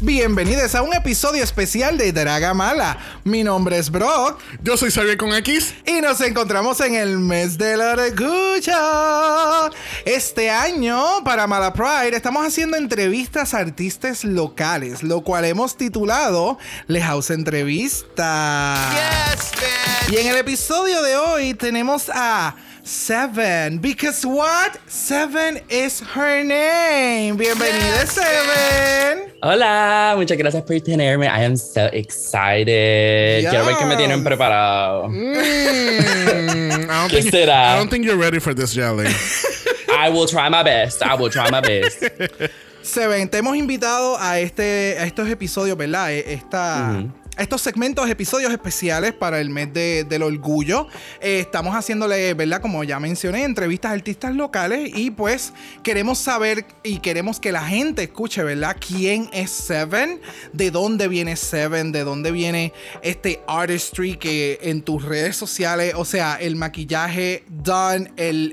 [0.00, 2.98] Bienvenidos a un episodio especial de Draga Mala.
[3.24, 4.40] Mi nombre es Brock.
[4.62, 5.74] Yo soy Xavier con X.
[5.86, 9.74] Y nos encontramos en el mes de la orgullo.
[10.04, 16.58] Este año, para Mala Pride, estamos haciendo entrevistas a artistas locales, lo cual hemos titulado
[16.86, 18.76] Le House Entrevista.
[18.92, 20.14] Yes, man.
[20.14, 22.54] Y en el episodio de hoy tenemos a
[22.88, 23.80] Seven.
[23.80, 24.78] Because what?
[24.86, 27.36] Seven is her name.
[27.36, 29.30] Bienvenida, Yes, Seven.
[29.42, 31.28] Hola, muchas gracias por tenerme.
[31.28, 33.44] I am so excited.
[33.46, 35.06] Quiero ver qué me tienen preparado.
[35.10, 37.74] Mm, I, don't ¿Qué think, será?
[37.74, 39.06] I don't think you're ready for this, Jelly.
[39.94, 41.02] I will try my best.
[41.02, 42.02] I will try my best.
[42.80, 46.10] Seven, te hemos invitado a este a estos episodios, ¿verdad?
[46.14, 47.04] Eh, Esta,
[47.38, 50.88] estos segmentos, episodios especiales para el mes de- del orgullo.
[51.20, 52.60] Eh, estamos haciéndole, ¿verdad?
[52.60, 57.62] Como ya mencioné, entrevistas a artistas locales y pues queremos saber y queremos que la
[57.62, 58.76] gente escuche, ¿verdad?
[58.84, 60.20] ¿Quién es Seven?
[60.52, 61.92] ¿De dónde viene Seven?
[61.92, 68.10] ¿De dónde viene este artistry que en tus redes sociales, o sea, el maquillaje done,
[68.16, 68.52] el,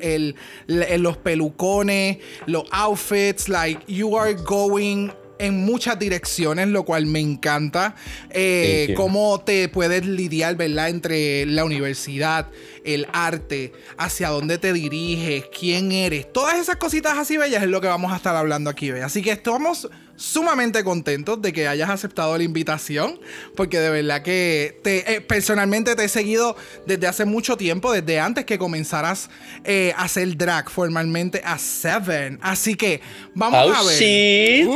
[0.68, 7.20] el- los pelucones, los outfits, like you are going en muchas direcciones, lo cual me
[7.20, 7.96] encanta.
[8.30, 10.90] Eh, cómo te puedes lidiar, ¿verdad?
[10.90, 12.48] Entre la universidad,
[12.84, 16.32] el arte, hacia dónde te diriges, quién eres.
[16.32, 19.04] Todas esas cositas así bellas es lo que vamos a estar hablando aquí, ¿ve?
[19.04, 23.20] Así que estamos sumamente contentos de que hayas aceptado la invitación,
[23.56, 28.20] porque de verdad que te, eh, personalmente te he seguido desde hace mucho tiempo, desde
[28.20, 29.30] antes que comenzaras
[29.64, 32.40] eh, a hacer drag formalmente a Seven.
[32.42, 33.02] Así que
[33.34, 33.98] vamos Oh, a ver.
[33.98, 34.70] shit.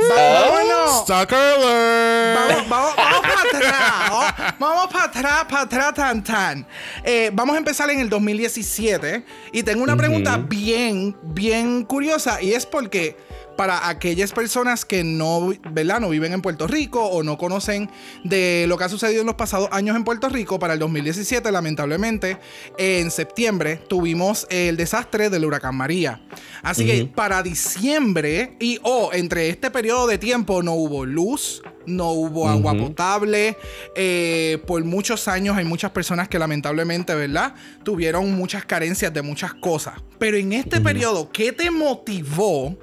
[1.04, 2.70] Stalker alert.
[2.70, 4.09] Vamos, vamos, vamos para atrás.
[4.09, 6.68] Vamos, vamos para atrás, para atrás, tan, tan.
[7.03, 9.24] Eh, vamos a empezar en el 2017.
[9.52, 12.42] Y tengo una pregunta bien, bien curiosa.
[12.42, 13.16] Y es porque
[13.59, 16.00] para aquellas personas que no, ¿verdad?
[16.00, 17.90] no viven en Puerto Rico o no conocen
[18.24, 21.52] de lo que ha sucedido en los pasados años en Puerto Rico, para el 2017,
[21.52, 22.38] lamentablemente,
[22.78, 26.22] en septiembre tuvimos el desastre del huracán María.
[26.64, 32.12] Así que para diciembre y o entre este periodo de tiempo no hubo luz, no
[32.12, 33.58] hubo agua potable.
[33.94, 37.56] eh, por muchos años hay muchas personas que lamentablemente, ¿verdad?
[37.84, 39.96] Tuvieron muchas carencias de muchas cosas.
[40.18, 42.78] Pero en este periodo, ¿qué te motivó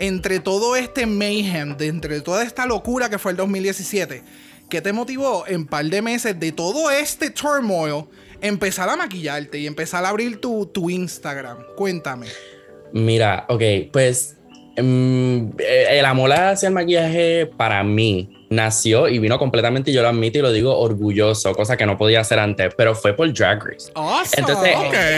[0.00, 4.22] entre todo este mayhem, de entre toda esta locura que fue el 2017?
[4.70, 8.06] ¿Qué te motivó en par de meses de todo este turmoil
[8.40, 11.58] empezar a maquillarte y empezar a abrir tu, tu Instagram?
[11.76, 12.28] Cuéntame.
[12.92, 13.62] Mira, ok,
[13.92, 14.36] pues
[14.80, 20.42] el amor hacia el maquillaje para mí nació y vino completamente, yo lo admito y
[20.42, 23.92] lo digo orgulloso, cosa que no podía hacer antes, pero fue por Drag Race.
[23.94, 24.26] Awesome.
[24.38, 24.74] Entonces,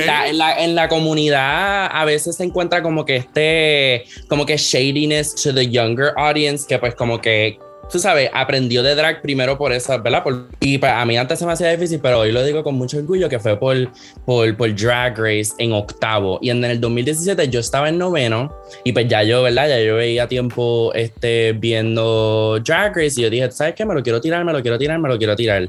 [0.07, 4.57] la- en, la, en la comunidad a veces se encuentra como que este, como que
[4.59, 7.59] shadiness to the younger audience, que pues como que,
[7.93, 10.23] tú sabes, aprendió de drag primero por eso, ¿verdad?
[10.23, 12.75] Por- y pues, a mí antes se me hacía difícil, pero hoy lo digo con
[12.75, 13.77] mucho orgullo que fue por,
[14.25, 16.39] por, por Drag Race en octavo.
[16.41, 19.69] Y en el 2017 yo estaba en noveno y pues ya yo, ¿verdad?
[19.69, 23.85] Ya yo veía tiempo este, viendo Drag Race y yo dije, ¿sabes qué?
[23.85, 25.69] Me lo quiero tirar, me lo quiero tirar, me lo quiero tirar.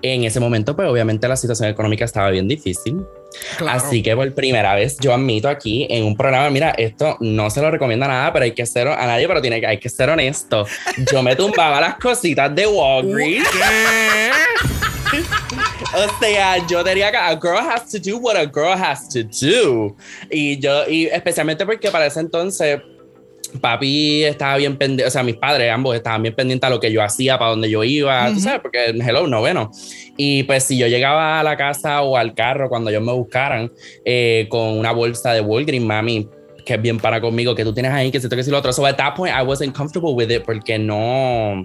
[0.00, 3.04] En ese momento, pues obviamente la situación económica estaba bien difícil.
[3.56, 3.78] Claro.
[3.78, 7.60] Así que por primera vez yo admito aquí en un programa, mira, esto no se
[7.60, 10.10] lo recomienda nada, pero hay que ser a nadie, pero tiene que, hay que ser
[10.10, 10.66] honesto.
[11.10, 13.48] Yo me tumbaba las cositas de Walgreens.
[15.94, 19.22] O sea, yo tenía que, a girl has to do what a girl has to
[19.22, 19.96] do.
[20.28, 22.80] Y yo, y especialmente porque para ese entonces,
[23.60, 26.92] papi estaba bien pendiente, o sea, mis padres ambos estaban bien pendientes a lo que
[26.92, 28.34] yo hacía, para donde yo iba, Ujú.
[28.34, 29.70] tú sabes, porque hello, noveno.
[30.16, 33.72] Y pues si yo llegaba a la casa o al carro cuando ellos me buscaran
[34.04, 36.28] eh, con una bolsa de Walgreens, mami,
[36.64, 38.72] que es bien para conmigo, que tú tienes ahí, que se toque si lo otro.
[38.72, 41.64] So at that point I wasn't comfortable with it porque no,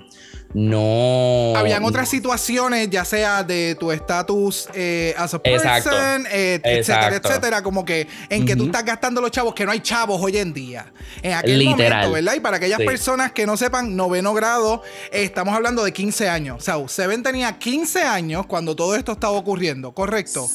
[0.53, 1.53] no.
[1.55, 5.97] Habían otras situaciones, ya sea de tu estatus eh, as a person, Exacto.
[6.31, 6.77] eh, etcétera,
[7.07, 7.27] Exacto.
[7.29, 10.38] etcétera, como que en que tú estás gastando los chavos, que no hay chavos hoy
[10.38, 10.91] en día.
[11.21, 11.91] En aquel Literal.
[12.07, 12.33] momento, ¿verdad?
[12.35, 12.85] Y para aquellas Sí.
[12.85, 14.81] personas que no sepan, noveno grado,
[15.12, 16.57] eh, estamos hablando de 15 años.
[16.57, 20.47] O sea, Seven tenía 15 años cuando todo esto estaba ocurriendo, ¿correcto?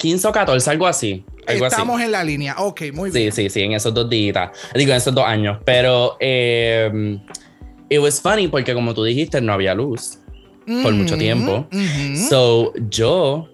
[0.00, 1.24] 15 o 14, algo así.
[1.46, 1.74] Algo así.
[1.74, 2.54] Estamos en la línea.
[2.58, 3.32] Ok, muy Sí, bien.
[3.32, 4.50] sí, sí, en esos dos días.
[4.74, 5.58] Digo, en esos dos años.
[5.64, 7.18] Pero eh,
[7.90, 10.18] it was funny porque como tú dijiste, no había luz
[10.82, 11.68] por mucho Ujú, tiempo.
[12.30, 13.49] So, yo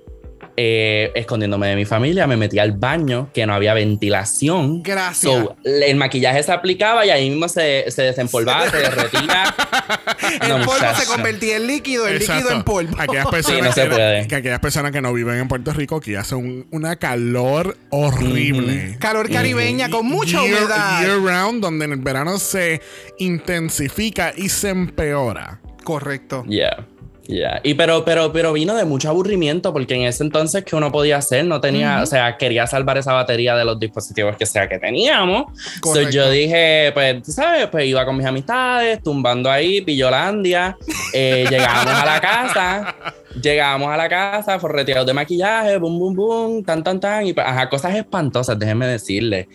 [0.57, 4.83] eh, escondiéndome de mi familia, me metí al baño, que no había ventilación.
[4.83, 5.33] Gracias.
[5.33, 9.55] So, el maquillaje se aplicaba y ahí mismo se, se desempolvaba, se derretía.
[10.43, 12.35] el No, polvo se convertía en líquido, el Exacto.
[12.43, 12.97] líquido en polvo.
[12.99, 14.29] Aquellas personas, Sí, no se que- puede.
[14.29, 18.97] que aquellas personas que no viven en Puerto Rico aquí hace un- una calor horrible.
[18.99, 21.01] Calor caribeña con mucha Year- humedad.
[21.03, 22.81] Year round, donde en el verano se
[23.19, 25.61] intensifica y se empeora.
[25.85, 26.45] Correcto.
[26.49, 26.87] Yeah.
[27.29, 27.61] Yeah.
[27.65, 31.17] Y pero, pero, pero vino de mucho aburrimiento porque en ese entonces que uno podía
[31.17, 34.79] hacer, no tenía, o sea, quería salvar esa batería de los dispositivos que sea que
[34.79, 35.47] teníamos.
[35.83, 40.77] So, yo dije, pues, tú sabes, pues iba con mis amistades, tumbando ahí, Pillolandia,
[41.13, 42.97] eh, llegábamos a la casa,
[43.41, 47.47] llegábamos a la casa, forreteados de maquillaje, boom, boom, boom, tan, tan, tan, y pues,
[47.47, 49.49] ajá, cosas espantosas, déjenme decirle.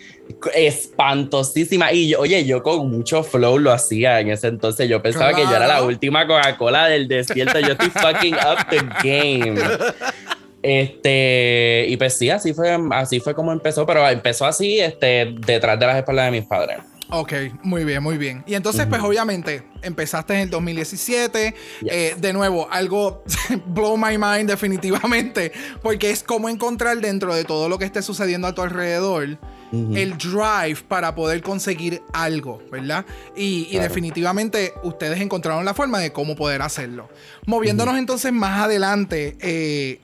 [0.54, 1.94] Espantosísimas.
[1.94, 4.88] Y yo, oye, yo con mucho flow lo hacía en ese entonces.
[4.88, 7.60] Yo pensaba que yo era la última Coca-Cola del desierto.
[7.60, 9.60] Yo estoy fucking up the game.
[10.64, 15.80] Este, y pues sí, así fue, así fue como empezó, pero empezó así, este, detrás
[15.80, 16.78] de las espaldas de mis padres.
[17.14, 18.42] Ok, muy bien, muy bien.
[18.48, 21.54] Y entonces, pues obviamente, empezaste en el 2017.
[21.82, 21.92] Yes.
[21.92, 23.26] Eh, de nuevo, algo
[23.66, 28.48] blow my mind definitivamente, porque es como encontrar dentro de todo lo que esté sucediendo
[28.48, 29.38] a tu alrededor.
[29.74, 33.06] El drive para poder conseguir algo, ¿verdad?
[33.38, 37.08] Y, definitivamente ustedes encontraron la forma de cómo poder hacerlo.
[37.46, 40.02] Moviéndonos entonces más adelante, eh,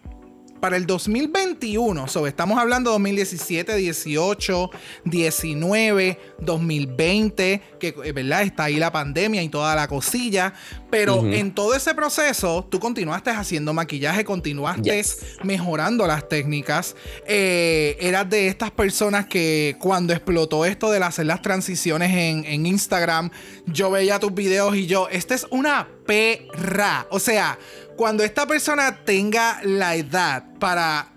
[0.60, 4.70] para el 2021, so, estamos hablando 2017, 18,
[5.06, 10.54] 19, 2020, que eh, verdad está ahí la pandemia y toda la cosilla,
[10.90, 15.18] pero en todo ese proceso tú continuaste haciendo maquillaje, continuaste Yes.
[15.44, 16.96] mejorando las técnicas,
[17.28, 22.66] eh, eras de estas personas que cuando explotó esto de hacer las transiciones en, en
[22.66, 23.30] Instagram,
[23.66, 27.60] yo veía tus videos y yo, esta es una perra, o sea,
[27.96, 31.12] cuando esta persona tenga la edad para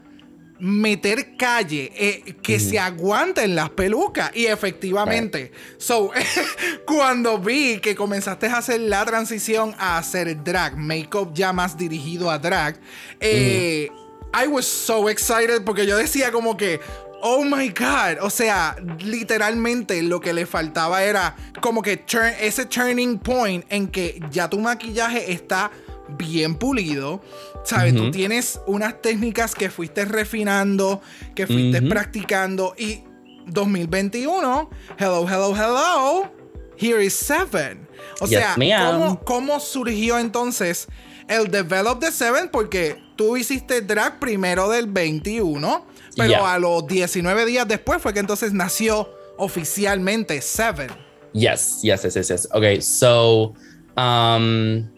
[0.60, 4.30] meter calle, eh, que se aguanten las pelucas.
[4.34, 6.10] Y efectivamente, so,
[6.86, 12.30] cuando vi que comenzaste a hacer la transición a hacer drag, make-up ya más dirigido
[12.30, 12.78] a drag,
[13.20, 13.88] eh,
[14.32, 16.80] I was so excited porque yo decía como que...
[17.22, 22.64] Oh my God, o sea, literalmente lo que le faltaba era como que turn- ese
[22.66, 25.70] turning point en que ya tu maquillaje está
[26.16, 27.20] bien pulido.
[27.64, 27.94] ¿Sabes?
[27.94, 31.02] Tú tienes unas técnicas que fuiste refinando,
[31.34, 32.74] que fuiste practicando.
[32.78, 33.04] Y
[33.46, 36.30] 2021, hello, hello, hello,
[36.78, 37.86] here is Seven.
[38.20, 38.90] O Yes, sea.
[38.92, 40.88] ¿cómo, cómo surgió entonces
[41.28, 42.48] el Develop the Seven?
[42.50, 45.84] Porque tú hiciste drag primero del 21,
[46.20, 46.54] pero Yeah.
[46.54, 50.90] a los 19 días después fue que entonces nació oficialmente Seven.
[51.32, 52.48] Yes, yes, yes, yes, yes.
[52.52, 53.54] Ok, so,
[53.96, 54.88] um,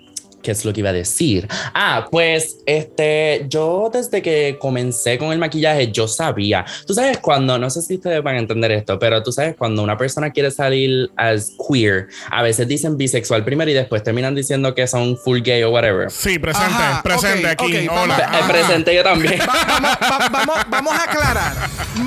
[0.42, 1.48] ¿qué es lo que iba a decir?
[1.74, 6.64] Ah, pues, este, yo desde que comencé con el maquillaje, yo sabía.
[6.86, 9.82] Tú sabes cuando, no sé si ustedes van a entender esto, pero tú sabes cuando
[9.82, 14.74] una persona quiere salir as queer, a veces dicen bisexual primero y después terminan diciendo
[14.74, 16.10] que son full gay o whatever.
[16.10, 17.88] Sí, presente, Ajá, presente ok, aquí.
[17.88, 18.28] ok, Hola.
[18.32, 19.38] vamos- presente yo también.
[19.40, 21.52] Va- vamos, va- vamos, vamos a aclarar.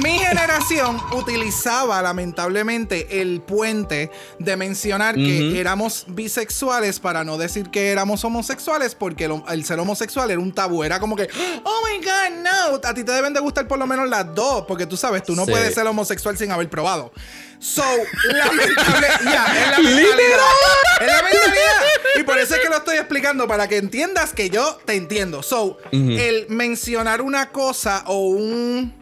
[0.04, 5.56] Mi generación utilizaba lamentablemente el puente de mencionar que Ujú.
[5.58, 10.52] éramos bisexuales para no decir que éramos homosexuales porque el, el ser homosexual era un
[10.54, 10.84] tabú.
[10.84, 11.30] Era como que,
[11.64, 12.82] oh my God, no.
[12.90, 15.36] A ti te deben de gustar por lo menos las dos porque tú sabes, tú
[15.36, 15.52] no Sí.
[15.52, 17.12] puedes ser homosexual sin haber probado.
[17.60, 17.84] So,
[18.34, 20.40] lamentable, ya, es la mentalidad.
[21.02, 21.82] Es la mentalidad.
[22.20, 25.42] Y por eso es que lo estoy explicando, para que entiendas que yo te entiendo.
[25.44, 28.94] So, el mencionar una cosa o un,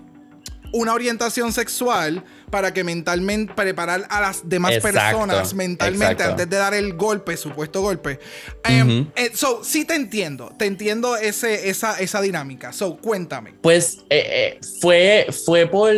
[0.72, 6.32] una orientación sexual para que mentalmente preparar a las demás Exacto, personas mentalmente exacto.
[6.34, 8.20] antes de dar el golpe, supuesto golpe.
[8.64, 12.72] Em, eh, so, sí te entiendo, te entiendo ese, esa, esa dinámica.
[12.72, 13.56] So, cuéntame.
[13.64, 15.96] Pues eh, eh, fue, fue por,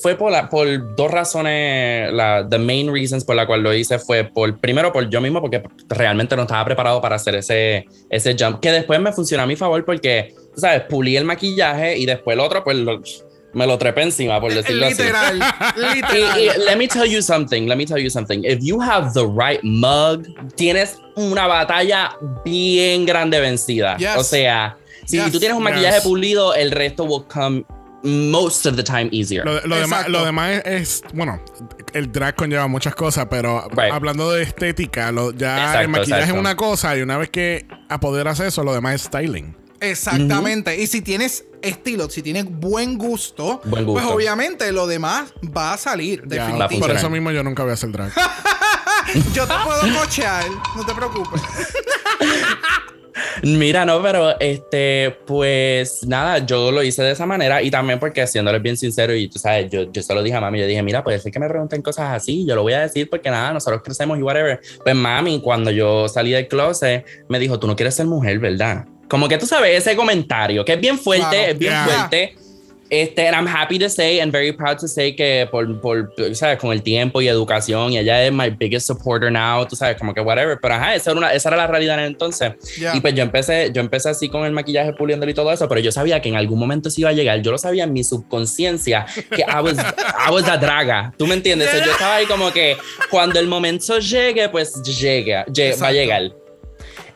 [0.00, 2.10] fue por, la- por dos razones.
[2.14, 5.42] La, the main reasons por la cual lo hice fue por, primero por yo mismo,
[5.42, 9.46] porque realmente no estaba preparado para hacer ese, ese jump, que después me funcionó a
[9.46, 13.02] mi favor porque, tú sabes, pulí el maquillaje y después el otro, pues lo-
[13.58, 15.02] me lo trepé encima, por decirlo así.
[15.02, 15.38] Literal,
[15.76, 16.40] Y, literal.
[16.40, 18.42] y let me tell you something, let me tell you something.
[18.44, 22.12] If you have the right mug, tienes una batalla
[22.44, 23.96] bien grande vencida.
[23.98, 24.16] Yes.
[24.16, 25.32] O sea, si Yes.
[25.32, 25.72] tú tienes un Yes.
[25.74, 27.64] maquillaje pulido, el resto will come
[28.04, 29.44] most of the time easier.
[29.44, 31.40] Lo, lo demás, lo demás es, es- bueno,
[31.94, 33.92] el drag conlleva muchas cosas, pero Right.
[33.92, 36.34] hablando de estética, lo- ya Exacto, el maquillaje exacto.
[36.36, 39.56] es una cosa y una vez que apoderas eso, lo demás es styling.
[39.80, 40.80] Exactamente.
[40.80, 44.00] Y si tienes estilo, si tienes buen gusto, Buen gusto.
[44.02, 46.22] pues obviamente lo demás va a salir.
[46.26, 46.80] Ya, Va a Definitivo.
[46.86, 48.12] por eso mismo yo nunca voy a hacer drag.
[49.32, 50.44] Yo te puedo cochear,
[50.76, 51.40] no te preocupes.
[53.42, 58.22] Mira, no, pero este, pues nada, yo lo hice de esa manera y también porque
[58.22, 60.82] haciéndoles bien sincero y tú sabes, yo, yo se lo dije a mami, yo dije,
[60.82, 63.52] mira, puede ser que me pregunten cosas así, yo lo voy a decir porque nada,
[63.52, 64.60] nosotros crecemos y whatever.
[64.84, 68.86] Pues mami, cuando yo salí del closet, me dijo, tú no quieres ser mujer, ¿verdad?
[69.08, 71.84] Como que tú sabes, ese comentario, que es bien fuerte, es bien yeah.
[71.84, 72.34] fuerte.
[72.90, 76.58] Este, and I'm happy to say and very proud to say que por, por, ¿sabes?
[76.58, 80.14] Con el tiempo y educación, y ella es my biggest supporter now, tú sabes, como
[80.14, 80.58] que whatever.
[80.58, 82.52] Pero ajá, esa era, una, esa era la realidad en el entonces.
[82.78, 82.96] Yeah.
[82.96, 85.82] Y pues yo empecé, yo empecé así con el maquillaje puliéndolo y todo eso, pero
[85.82, 87.42] yo sabía que en algún momento se iba a llegar.
[87.42, 89.04] Yo lo sabía en mi subconsciencia
[89.36, 91.12] que I was, I was a draga.
[91.18, 91.70] ¿Tú me entiendes?
[91.84, 92.78] Yo estaba ahí como que
[93.10, 96.32] cuando el momento llegue, pues llega, lle- va a llegar.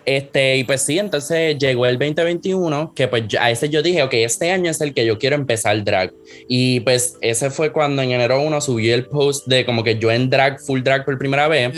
[0.05, 4.15] Este, y pues sí, entonces llegó el 2021, que pues a ese yo dije, ok,
[4.15, 6.13] este año es el que yo quiero empezar drag.
[6.49, 10.11] Y pues ese fue cuando en enero 1 subí el post de como que yo
[10.11, 11.73] en drag, full drag por primera vez.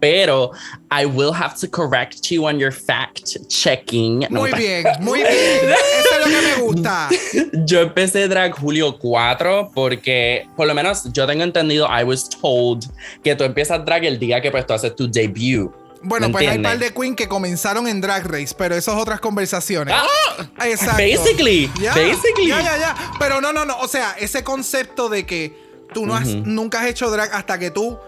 [0.00, 0.50] Pero
[0.90, 4.26] I will have to correct you on your fact checking.
[4.28, 5.32] Muy bien, muy bien.
[5.32, 7.08] Eso es lo que me gusta.
[7.64, 12.84] Yo empecé drag julio 4 porque por lo menos yo tengo entendido, I was told
[13.22, 15.72] que tú empiezas drag el día que pues tú haces tu debut.
[16.04, 16.70] Bueno, ¿Me pues hay entiendes?
[16.72, 19.94] par de queen que comenzaron en Drag Race, pero eso es otras conversaciones.
[19.96, 20.96] Ah, Exacto.
[21.02, 22.48] Basically, Ya, basically.
[22.48, 22.94] Ya, ya, ya.
[23.18, 23.78] Pero no, no, no.
[23.80, 25.56] O sea, ese concepto de que
[25.92, 27.98] tú no has, nunca has hecho drag hasta que tú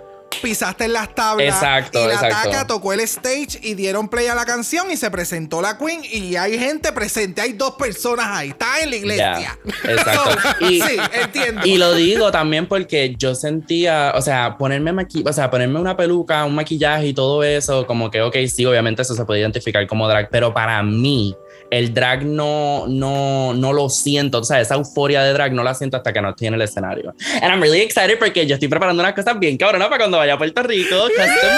[0.47, 1.55] pisaste en las tablas.
[1.55, 2.51] Exacto, y la exacto.
[2.51, 6.03] taca tocó el stage y dieron play a la canción y se presentó la queen
[6.05, 7.41] y hay gente presente.
[7.41, 8.51] Hay dos personas ahí.
[8.51, 9.59] Está en la iglesia.
[9.85, 10.31] Exacto.
[10.67, 11.63] Y- sí, entiendo.
[11.65, 15.97] Y lo digo también porque yo sentía, o sea, ponerme maqui o sea, ponerme una
[15.97, 19.85] peluca, un maquillaje y todo eso, como que, ok, sí, obviamente eso se puede identificar
[19.87, 21.37] como drag, pero para mí
[21.71, 25.75] el drag no, no, no lo siento, o sea, esa euforia de drag no la
[25.75, 27.15] siento hasta que no estoy en el escenario.
[27.43, 30.35] And I'm really excited porque yo estoy preparando unas cosas bien cabronas para cuando vaya
[30.35, 31.57] a Puerto Rico, custom,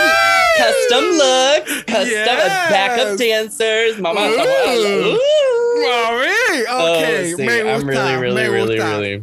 [0.56, 2.70] custom looks, custom Yes.
[2.70, 4.28] backup dancers, mamá.
[4.28, 5.18] Uh.
[5.78, 6.28] Mami,
[6.70, 7.04] Oh, ok,
[7.36, 8.98] sí, me gusta, I'm really, really, me really, gusta.
[8.98, 9.22] really,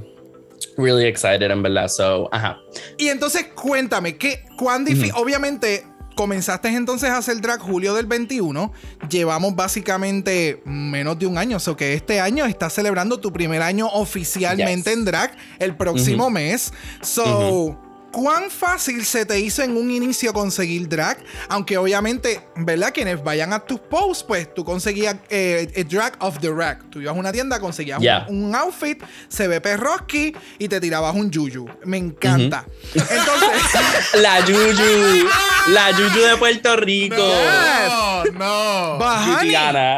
[0.77, 1.89] really excited, en verdad.
[1.89, 2.59] So, ajá.
[2.97, 5.11] Y entonces cuéntame, ¿qué, ¿cuán difícil?
[5.15, 5.83] Obviamente,
[6.15, 8.71] comenzaste entonces a hacer drag julio del 21.
[9.09, 11.57] Llevamos básicamente menos de un año.
[11.57, 14.97] O sea que este año estás celebrando tu primer año oficialmente Yes.
[14.97, 16.73] en drag el próximo mes.
[17.01, 17.79] So.
[18.15, 21.17] ¿Cuán fácil se te hizo en un inicio conseguir drag?
[21.49, 22.93] Aunque obviamente, ¿verdad?
[22.93, 26.89] Quienes vayan a tus posts, pues tú conseguías eh, el drag of the rack.
[26.89, 28.25] Tú ibas a una tienda, conseguías un- Yeah.
[28.29, 31.67] un, outfit, se ve perroski y te tirabas un yuyu.
[31.83, 32.65] Me encanta.
[32.93, 33.51] Entonces,
[34.21, 35.27] La Yuyu.
[35.73, 37.17] la Yuyu de Puerto Rico.
[37.17, 38.97] No, no.
[38.97, 39.55] But honey,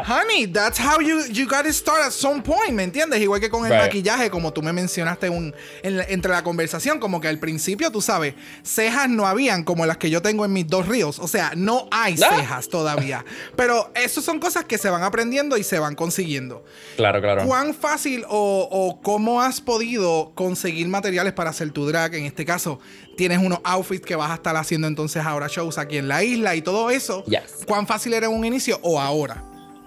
[0.08, 3.22] honey, that's how you, you gotta start at some point, ¿me entiendes?
[3.22, 3.82] Igual que con el Right.
[3.84, 8.02] maquillaje, como tú me mencionaste un, en entre la conversación, como que al principio, tú
[8.08, 8.34] sabes,
[8.64, 11.20] cejas no habían como las que yo tengo en mis dos ríos.
[11.20, 12.36] O sea, no hay Ah.
[12.38, 13.24] cejas todavía.
[13.56, 16.66] Pero eso son cosas que se van aprendiendo y se van consiguiendo.
[16.96, 17.46] Claro, claro.
[17.46, 22.16] ¿Cuán fácil o, o cómo has podido conseguir materiales para hacer tu drag?
[22.16, 22.80] En este caso,
[23.16, 26.56] tienes unos outfits que vas a estar haciendo entonces ahora shows aquí en la isla
[26.56, 27.24] y todo eso.
[27.26, 27.66] Yes.
[27.68, 29.44] ¿Cuán fácil era en un inicio o ahora?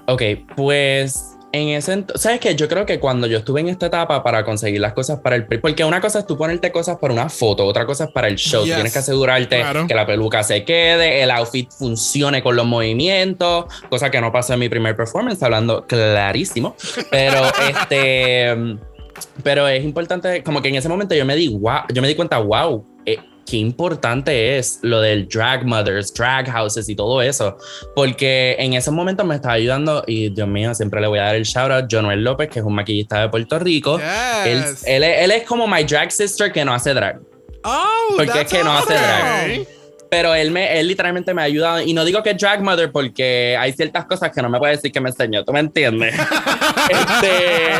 [0.06, 0.22] Ok,
[0.56, 2.54] pues en ese entonces, ¿sabes qué?
[2.54, 5.46] Yo creo que cuando yo estuve en esta etapa para conseguir las cosas para el...
[5.46, 8.28] pre- Porque una cosa es tú ponerte cosas para una foto, otra cosa es para
[8.28, 8.60] el show.
[8.62, 8.74] Tú Yes.
[8.76, 9.86] tienes que asegurarte Claro.
[9.88, 14.52] que la peluca se quede, el outfit funcione con los movimientos, cosa que no pasó
[14.54, 16.76] en mi primer performance, hablando clarísimo.
[17.10, 18.76] Pero este...
[19.42, 22.14] Pero es importante, como que en ese momento yo me di, wow, yo me di
[22.14, 27.56] cuenta, wow, eh, qué importante es lo del drag mothers, drag houses y todo eso,
[27.94, 31.34] porque en ese momento me estaba ayudando y Dios mío, siempre le voy a dar
[31.36, 33.98] el shout out, Jonuel López, que es un maquillista de Puerto Rico.
[34.44, 34.84] Él, Yes.
[34.86, 37.20] él es- él es como my drag sister que no hace drag.
[37.64, 39.66] Oh, Porque es que no hace drag.
[40.10, 41.80] Pero él, me, él literalmente me ha ayudado.
[41.82, 44.90] Y no digo que drag mother porque hay ciertas cosas que no me puede decir
[44.90, 45.44] que me enseñó.
[45.44, 46.14] ¿Tú me entiendes?
[46.90, 47.70] este,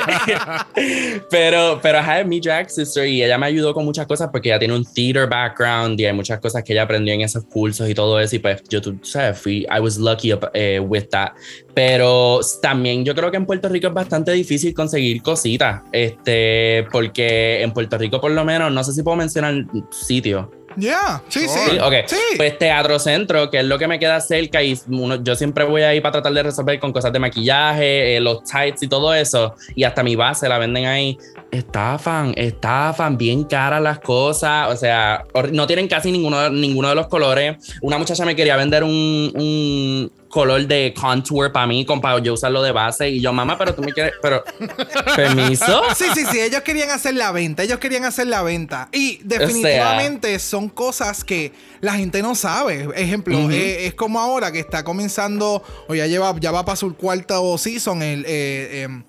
[1.28, 4.48] pero, pero ajá, es mi drag sister y ella me ayudó con muchas cosas porque
[4.48, 7.88] ella tiene un theater background y hay muchas cosas que ella aprendió en esos cursos
[7.88, 8.36] y todo eso.
[8.36, 11.32] Y pues yo, tú sabes, fui, I was lucky eh, with that.
[11.74, 15.82] Pero también yo creo que en Puerto Rico es bastante difícil conseguir cositas.
[15.92, 20.46] Este, porque en Puerto Rico, por lo menos, no sé si puedo mencionar sitios.
[20.76, 21.58] Yeah, sí, sí.
[21.70, 21.94] Sí, ok.
[22.06, 22.16] Sí.
[22.36, 25.82] Pues Teatro Centro, que es lo que me queda cerca y uno, yo siempre voy
[25.82, 29.54] ahí para tratar de resolver con cosas de maquillaje, eh, los tights y todo eso.
[29.74, 31.18] Y hasta mi base la venden ahí.
[31.50, 34.72] Estafan, estafan, bien caras las cosas.
[34.72, 37.56] O sea, no tienen casi ninguno, ninguno de los colores.
[37.82, 42.62] Una muchacha me quería vender un, un, color de contour para mí, para yo usarlo
[42.62, 43.10] de base.
[43.10, 44.42] Y yo, mamá, pero tú me quieres, pero,
[45.16, 45.82] permiso.
[45.94, 48.88] Sí, sí, sí, ellos querían hacer la venta, ellos querían hacer la venta.
[48.92, 52.88] Y definitivamente son cosas que la gente no sabe.
[52.94, 56.94] Ejemplo, eh, es como ahora que está comenzando, o ya lleva, ya va para su
[56.94, 58.24] cuarto season el...
[58.26, 59.02] Eh, em,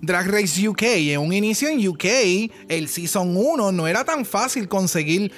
[0.00, 0.82] Drag Race UK.
[0.82, 2.04] En un inicio en UK,
[2.68, 5.32] el Season 1 no era tan fácil conseguir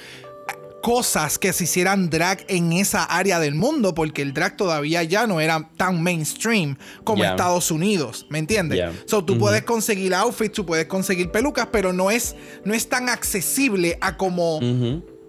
[0.81, 5.27] cosas que se hicieran drag en esa área del mundo, porque el drag todavía ya
[5.27, 8.79] no era tan mainstream como Estados Unidos, ¿me entiendes?
[9.05, 12.35] So, tú puedes conseguir outfits, tú puedes conseguir pelucas, pero no es,
[12.65, 14.59] no es tan accesible a como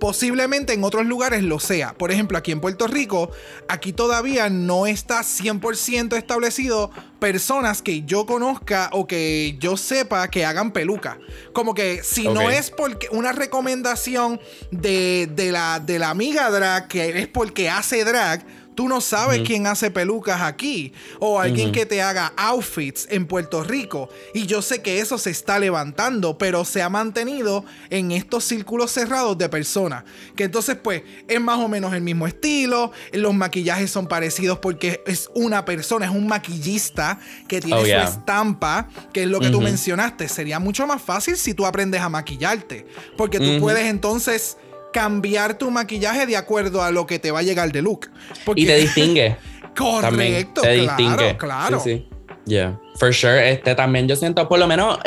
[0.03, 1.95] posiblemente en otros lugares lo sea.
[1.95, 3.31] Por ejemplo, aquí en Puerto Rico,
[3.69, 6.91] aquí todavía no está 100% establecido
[7.21, 11.21] personas que yo conozca o que yo sepa que hagan peluca.
[11.53, 14.41] Como que si no es porque una recomendación
[14.73, 18.45] de, de, la, de la amiga drag, que es porque hace drag,
[18.75, 23.63] Tú no sabes quién hace pelucas aquí o alguien que te haga outfits en Puerto
[23.63, 24.09] Rico.
[24.35, 28.91] Y yo sé que eso se está levantando, pero se ha mantenido en estos círculos
[28.91, 30.05] cerrados de personas.
[30.37, 35.03] Que entonces pues es más o menos el mismo estilo, los maquillajes son parecidos porque
[35.07, 39.51] es una persona, es un maquillista que tiene oh, su estampa, que es lo que
[39.51, 40.29] tú mencionaste.
[40.29, 42.87] Sería mucho más fácil si tú aprendes a maquillarte,
[43.17, 44.57] porque tú puedes entonces
[44.93, 48.11] cambiar tu maquillaje de acuerdo a lo que te va a llegar de look.
[48.55, 49.37] y te distingue.
[49.77, 51.37] Correcto, te claro, distingue.
[51.37, 51.81] claro.
[51.81, 52.09] Sí, sí.
[52.45, 53.51] Yeah, for sure.
[53.51, 54.99] Este también yo siento, por lo menos,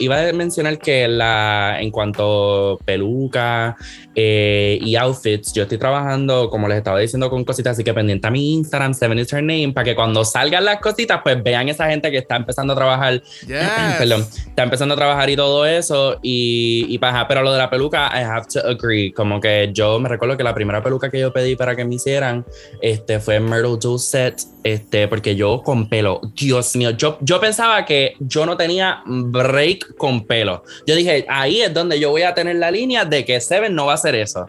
[0.00, 3.76] iba a mencionar que la, en cuanto peluca
[4.14, 8.26] eh, y outfits, yo estoy trabajando, como les estaba diciendo, con cositas, así que pendiente
[8.26, 11.68] a mi Instagram, Seven is her name, para que cuando salgan las cositas, pues vean
[11.68, 13.22] esa gente que está empezando a trabajar.
[13.98, 16.18] perdón, está empezando a trabajar y todo eso.
[16.22, 19.12] Y, y paja, pero lo de la peluca, I have to agree.
[19.12, 21.96] Como que yo me recuerdo que la primera peluca que yo pedí para que me
[21.96, 22.44] hicieran
[22.80, 28.14] este, fue Myrtle Set este, porque yo con pelo, Dios mío, yo, yo pensaba que
[28.20, 30.62] yo no tenía break con pelo.
[30.86, 33.86] Yo dije, ahí es donde yo voy a tener la línea de que Seven no
[33.86, 34.46] va a hacer eso.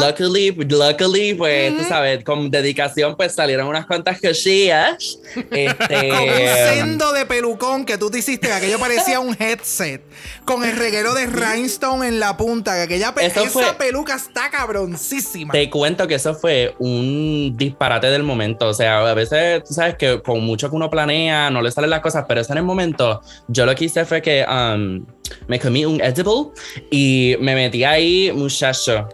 [0.00, 5.18] Luckily, luckily, pues, tú sabes, con dedicación, pues salieron unas cuantas cosillas.
[5.50, 10.02] Este, con un sendo de pelucón que tú te hiciste, que aquello parecía un headset.
[10.44, 15.52] Con el reguero de rhinestone en la punta, que aquella esa peluca está cabroncísima.
[15.52, 18.68] Te cuento que eso fue un disparate del momento.
[18.68, 21.90] O sea, a veces, tú sabes que con mucho que uno planea, no le salen
[21.90, 25.04] las cosas, pero eso en el momento, yo lo que hice fue que um,
[25.46, 26.52] me comí un edible
[26.90, 29.08] y me metí ahí, muchacho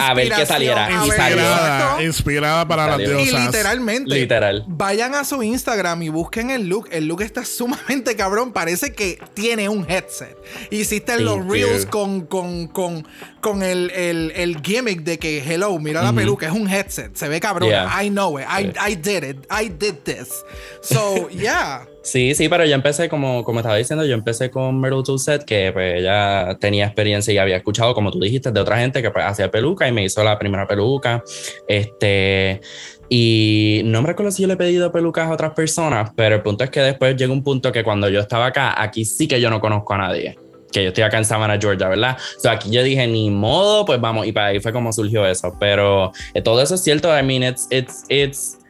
[0.00, 0.90] a ver qué saliera.
[0.90, 3.28] Inspirada, inspirada para las diosas.
[3.28, 4.14] Y literalmente.
[4.14, 4.64] Literal.
[4.66, 6.88] Vayan a su Instagram y busquen el look.
[6.90, 8.52] El look está sumamente cabrón.
[8.52, 10.36] Parece que tiene un headset.
[10.70, 13.06] Hiciste los reels con, con, con,
[13.40, 17.14] con el, el, el, gimmick de que, hello, mira la peluca, es un headset.
[17.14, 17.70] Se ve cabrón.
[17.70, 18.46] I know it.
[18.46, 19.46] I, I did it.
[19.50, 20.44] I did this.
[20.82, 21.86] So, yeah.
[22.02, 25.70] Sí, sí, pero yo empecé, como, como estaba diciendo, yo empecé con Myrtle Set, que
[25.72, 29.24] pues ella tenía experiencia y había escuchado, como tú dijiste, de otra gente que pues,
[29.24, 31.22] hacía peluca y me hizo la primera peluca.
[31.68, 32.60] Este,
[33.08, 36.42] y no me recuerdo si yo le he pedido pelucas a otras personas, pero el
[36.42, 39.40] punto es que después llega un punto que cuando yo estaba acá, aquí sí que
[39.40, 40.38] yo no conozco a nadie.
[40.72, 42.16] Que yo estoy acá en Savannah, Georgia, ¿verdad?
[42.36, 45.26] O sea, aquí yo dije, ni modo, pues vamos, y para ahí fue como surgió
[45.26, 45.54] eso.
[45.58, 47.08] Pero eh, todo eso es cierto.
[47.16, 48.60] I mean, it's, it's, it's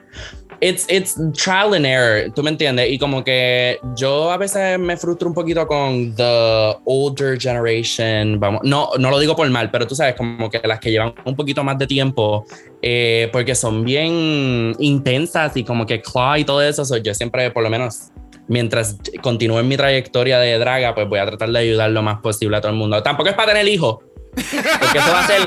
[0.60, 4.96] it's, it's trial and error, tú me entiendes, y como que yo a veces me
[4.96, 9.86] frustro un poquito con the older generation, vamos, no, no lo digo por mal, pero
[9.86, 12.44] tú sabes, como que las que llevan un poquito más de tiempo,
[12.82, 17.62] eh, porque son bien intensas y como que claw y todo eso, yo siempre, por
[17.62, 18.10] lo menos,
[18.50, 22.18] mientras continúe en mi trayectoria de draga, pues voy a tratar de ayudar lo más
[22.20, 23.00] posible a todo el mundo.
[23.00, 23.98] Tampoco es para tener hijos,
[24.34, 25.40] porque esto va, a ser,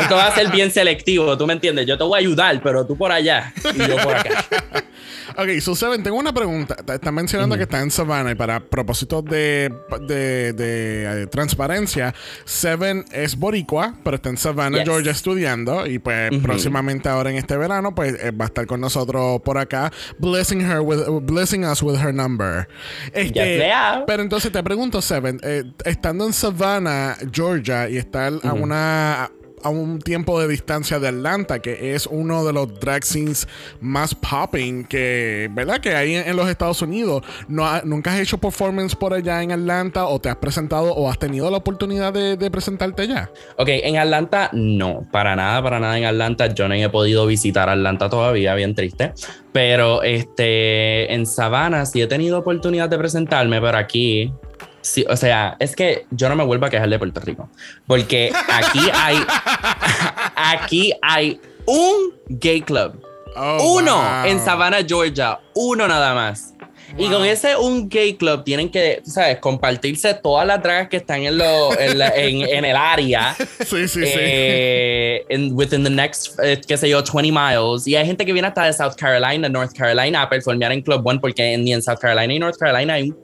[0.00, 1.86] esto va a ser bien selectivo, ¿tú me entiendes?
[1.86, 4.44] Yo te voy a ayudar, pero tú por allá y yo por acá.
[5.36, 6.76] Ok, so Seven, tengo una pregunta.
[6.92, 9.72] Están mencionando que está en Savannah y para propósitos de,
[10.06, 16.30] de, de, eh, transparencia, Seven es boricua, pero está en Savannah, Georgia estudiando y pues
[16.42, 20.60] próximamente ahora en este verano pues eh, va a estar con nosotros por acá blessing
[20.60, 22.68] her with, blessing us with her number.
[23.12, 23.70] Este,
[24.06, 29.30] pero entonces te pregunto, Seven, eh, estando en Savannah, Georgia y estar a una
[29.62, 33.48] a un tiempo de distancia de Atlanta, que es uno de los drag scenes
[33.80, 35.80] más popping que, ¿verdad?
[35.80, 37.22] Que hay en, los Estados Unidos.
[37.48, 41.18] No ¿Nunca has hecho performance por allá en Atlanta o te has presentado o has
[41.18, 43.30] tenido la oportunidad de, presentarte allá?
[43.56, 46.46] Ok, en Atlanta no, para nada, para nada en Atlanta.
[46.52, 49.12] Yo no he podido visitar Atlanta todavía, bien triste.
[49.52, 54.32] Pero este, en Savannah sí he tenido oportunidad de presentarme, pero aquí
[54.82, 57.48] Sí, o sea, es que yo no me vuelvo a quejar de Puerto Rico.
[57.86, 59.16] Porque aquí hay.
[60.36, 63.00] aquí hay un gay club.
[63.36, 64.24] Oh, uno wow.
[64.26, 65.38] en Savannah, Georgia.
[65.54, 66.54] Uno nada más.
[66.98, 69.38] Y con ese un gay club tienen que, ¿sabes?
[69.38, 73.36] Compartirse todas las dragas que están en, lo, en, la- en- en el área.
[73.60, 74.04] Sí, sí, sí.
[74.06, 77.86] eh, in- within the next, eh, qué sé yo, 20 miles.
[77.86, 81.06] Y hay gente que viene hasta de South Carolina, North Carolina a performear en Club
[81.06, 83.18] One porque ni en South Carolina y North Carolina hay, un-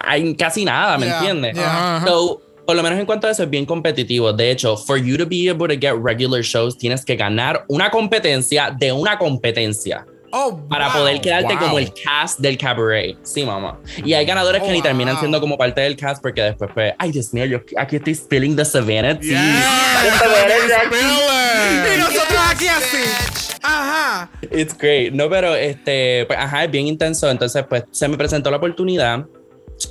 [0.00, 1.54] hay casi nada, ¿me Yeah, entiendes?
[1.56, 2.02] yeah.
[2.06, 4.32] So, por lo menos en cuanto a eso es bien competitivo.
[4.32, 7.90] De hecho, for you to be able to get regular shows, tienes que ganar una
[7.90, 10.06] competencia de una competencia
[10.36, 10.96] Oh, para wow.
[10.98, 11.62] poder quedarte Wow.
[11.62, 13.16] como el cast del cabaret.
[13.22, 13.78] Sí, mamá.
[14.04, 16.92] Y hay ganadores Oh, que ni terminan siendo como parte del cast porque después, pues,
[16.98, 19.30] ay, Dios mío, yo aquí estoy spilling the Savannah tea.
[19.30, 20.84] Yeah,
[21.94, 22.96] Y nosotros aquí así.
[23.62, 24.30] Ajá.
[24.50, 25.12] It's great.
[25.12, 27.30] No, pero este, pues, ajá, es bien intenso.
[27.30, 29.24] Entonces, pues, se me presentó la oportunidad.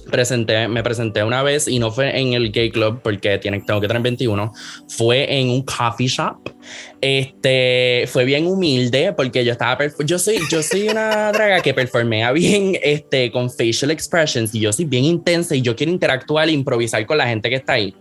[0.10, 3.82] Presenté, me presenté una vez y no fue en el gay club porque tiene, tengo
[3.82, 4.52] que tener 21.
[4.89, 6.38] Fue en un coffee shop.
[7.02, 12.32] Este, fue bien humilde porque yo estaba, yo soy, yo soy una draga que performea
[12.32, 16.54] bien, este, con facial expressions y yo soy bien intensa y yo quiero interactuar e
[16.54, 17.93] improvisar con la gente que está ahí.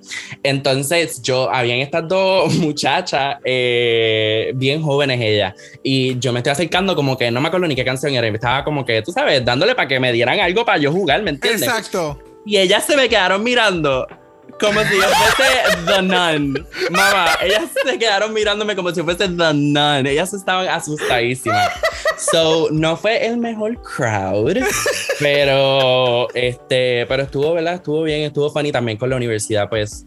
[0.44, 6.94] Entonces, yo, habían estas dos muchachas, eh, bien jóvenes ellas, y yo me estoy acercando
[6.94, 9.10] como que no me acuerdo ni qué canción era, y me estaba como que, tú
[9.10, 11.71] sabes, dándole para que me dieran algo para yo jugar, ¿me entiendes?
[11.78, 12.18] Exacto.
[12.44, 14.06] Y ellas se me quedaron mirando
[14.60, 15.02] como si yo
[15.36, 16.66] fuese The Nun.
[16.90, 20.06] Mamá, ellas se quedaron mirándome como si fuese The Nun.
[20.06, 21.70] Ellas estaban asustadísimas.
[22.16, 24.56] So, no fue el mejor crowd,
[25.18, 27.74] pero este, pero estuvo, ¿verdad?
[27.74, 30.04] Estuvo bien, estuvo funny también con la universidad, pues.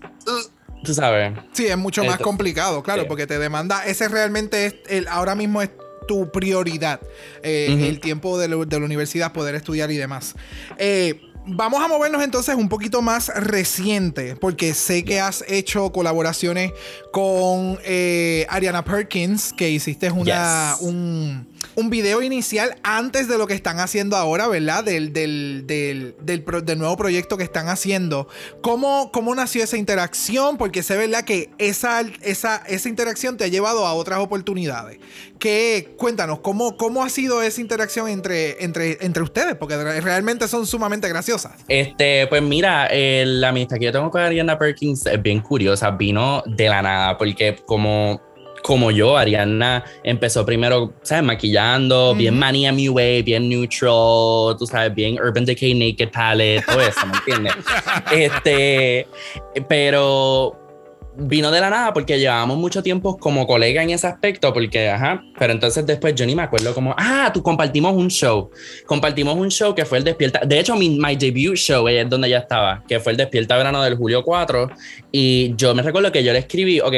[0.84, 1.34] Tú sabes.
[1.54, 3.08] Sí, es mucho más complicado, claro, sí.
[3.08, 5.71] porque te demanda, ese realmente es el, ahora mismo es
[6.08, 6.99] tu prioridad,
[7.41, 7.86] eh, Ujú.
[7.86, 10.36] el tiempo de, la- de la universidad, poder estudiar y demás.
[10.78, 16.71] Eh, Vamos a movernos entonces un poquito más reciente, porque sé que has hecho colaboraciones
[17.12, 20.81] con eh, Ariana Perkins, que hiciste una, Yes.
[20.81, 24.84] un, un video inicial antes de lo que están haciendo ahora, ¿verdad?
[24.84, 28.28] Del, del, del, del, del nuevo proyecto que están haciendo.
[28.62, 30.58] ¿Cómo, ¿Cómo nació esa interacción?
[30.58, 31.23] Porque sé, ¿verdad?
[31.23, 34.99] Que esa, esa, esa interacción te ha llevado a otras oportunidades.
[35.39, 39.56] Que, cuéntanos, ¿cómo, ¿cómo ha sido esa interacción entre, entre, entre ustedes?
[39.56, 41.54] Porque re- realmente son sumamente graciosas.
[41.67, 46.43] Este, pues mira, la amistad que yo tengo con Ariana Perkins es bien curiosa, vino
[46.45, 48.21] de la nada, porque como,
[48.65, 51.23] como yo, Ariana empezó primero, ¿sabes?
[51.23, 52.39] Maquillando, bien Ujú.
[52.39, 57.15] Mania Mi Way, bien neutral, tú sabes, bien Urban Decay Naked Palette, todo eso, ¿me
[57.15, 57.54] entiendes?
[58.12, 59.08] este,
[59.69, 60.64] pero
[61.17, 65.23] vino de la nada porque llevábamos mucho tiempo como colega en ese aspecto, porque, ajá,
[65.38, 68.49] pero entonces después yo ni me acuerdo como, ah, tú compartimos un show,
[68.86, 72.30] compartimos un show que fue el Despierta, de hecho mi my debut show es donde
[72.30, 74.69] ya estaba, que fue el Despierta Verano del Julio 4,
[75.12, 76.93] y yo me recuerdo que yo le escribí, ok,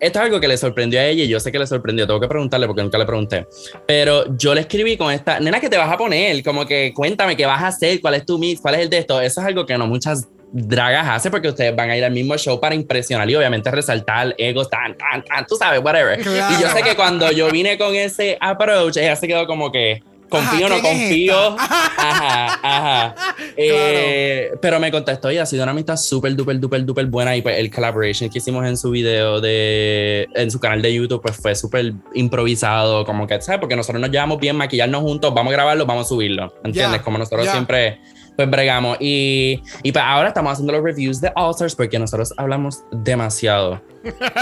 [0.00, 2.20] esto es algo que le sorprendió a ella y yo sé que le sorprendió, tengo
[2.20, 3.46] que preguntarle porque nunca le pregunté,
[3.86, 6.42] pero yo le escribí con esta, nena, que te vas a poner?
[6.42, 8.98] Como que cuéntame qué vas a hacer, cuál es tu mix, cuál es el de
[8.98, 12.12] esto, eso es algo que no muchas dragas hace porque ustedes van a ir al
[12.12, 16.20] mismo show para impresionar y obviamente resaltar egos, tan, tan, tan, tú sabes, whatever.
[16.20, 16.54] Claro.
[16.56, 20.02] Y yo sé que cuando yo vine con ese approach, ella se quedó como que
[20.28, 21.48] confío Ajá, no ¿quién es confío.
[21.50, 21.64] esta?
[21.96, 23.14] Ajá, ajá.
[23.54, 27.36] Eh, pero me contestó y ha sido una amistad súper, duper, duper, duper buena.
[27.36, 31.20] Y pues el collaboration que hicimos en su video de, en su canal de YouTube,
[31.20, 33.04] pues fue súper improvisado.
[33.04, 33.60] Como que, ¿sabes?
[33.60, 36.54] Porque nosotros nos llevamos bien, maquillarnos juntos, vamos a grabarlo, vamos a subirlo.
[36.64, 37.00] ¿Entiendes?
[37.00, 37.52] Ya, Como nosotros ya.
[37.52, 38.00] siempre
[38.36, 38.96] pues bregamos.
[39.00, 43.80] Y, y pues ahora estamos haciendo los reviews de All Stars porque nosotros hablamos demasiado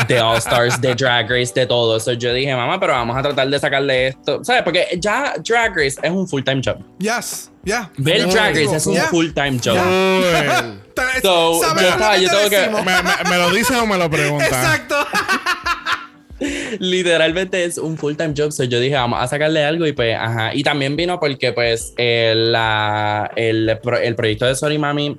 [0.09, 1.96] de All Stars, de Drag Race, de todo.
[1.96, 4.42] eso yo dije, mamá, pero vamos a tratar de sacarle esto.
[4.44, 4.62] ¿Sabes?
[4.62, 6.79] Porque ya Drag Race es un full time job.
[6.98, 7.90] Yes, ya.
[7.98, 9.05] Ver Drag Race es un Ya.
[9.09, 9.76] full time job.
[9.76, 10.81] Cool.
[11.22, 12.85] So, ¿Sabes yo lo estaba- que yo te tengo que- decimos?
[12.85, 14.48] ¿Me, me, me lo dices o me lo preguntas?
[14.48, 14.96] Exacto.
[16.79, 18.53] Literalmente es un full time job.
[18.53, 20.55] So yo dije, vamos a sacarle algo y pues, ajá.
[20.55, 25.18] Y también vino porque pues el, la- el, el proyecto de Sorry Mami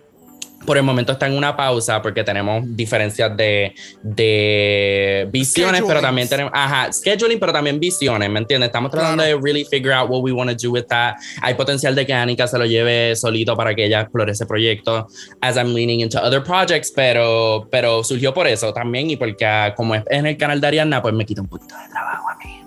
[0.66, 6.28] por el momento está en una pausa porque tenemos diferencias de, de visiones, pero también
[6.30, 8.68] tenemos, ajá, scheduling, pero también visiones, ¿me entiendes?
[8.68, 9.38] Estamos tratando Claro.
[9.38, 11.16] de really figure out what we want to do with that.
[11.42, 15.08] Hay potencial de que Anika se lo lleve solito para que ella explore ese proyecto
[15.42, 19.74] as I'm leaning into other projects, pero, pero surgió por eso también y porque ah,
[19.76, 22.36] como es en el canal de Ariana, pues me quita un poquito de trabajo a
[22.38, 22.61] mí.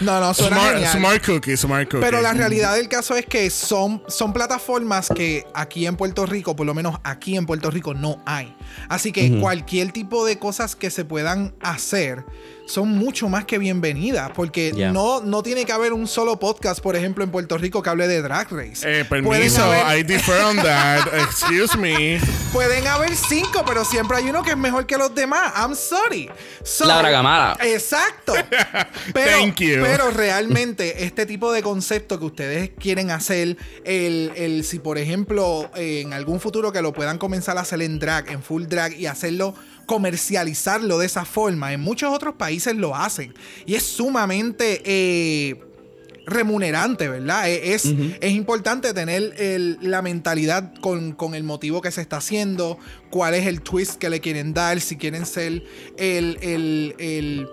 [0.00, 0.98] No, no, suena Smart, genial.
[0.98, 2.04] smart cookie, smart cookie.
[2.04, 6.54] Pero la realidad del caso es que son, son plataformas que aquí en Puerto Rico,
[6.54, 8.54] por lo menos aquí en Puerto Rico, no hay.
[8.88, 12.24] Así que cualquier tipo de cosas que se puedan hacer
[12.66, 14.30] son mucho más que bienvenidas.
[14.34, 14.92] Porque Yeah.
[14.92, 18.08] no, no tiene que haber un solo podcast, por ejemplo, en Puerto Rico que hable
[18.08, 18.82] de Drag Race.
[19.00, 21.06] Eh, permiso, haber- I defer on that.
[21.14, 22.18] Excuse me.
[22.52, 25.52] Pueden haber cinco, pero siempre hay uno que es mejor que los demás.
[25.56, 26.30] I'm sorry.
[26.62, 27.56] So- La Dragamala.
[27.62, 28.32] Exacto.
[29.12, 34.98] Pero, pero realmente este tipo de concepto que ustedes quieren hacer, el, el, si por
[34.98, 38.94] ejemplo en algún futuro que lo puedan comenzar a hacer en drag, en full drag
[38.98, 39.54] y hacerlo
[39.86, 41.72] comercializarlo de esa forma.
[41.72, 43.34] En muchos otros países lo hacen.
[43.66, 45.60] Y es sumamente eh,
[46.26, 47.48] remunerante, ¿verdad?
[47.48, 49.34] E, es, es importante tener
[49.80, 52.78] la mentalidad con, el motivo que se está haciendo,
[53.10, 55.62] cuál es el twist que le quieren dar, si quieren ser
[55.96, 57.48] el, el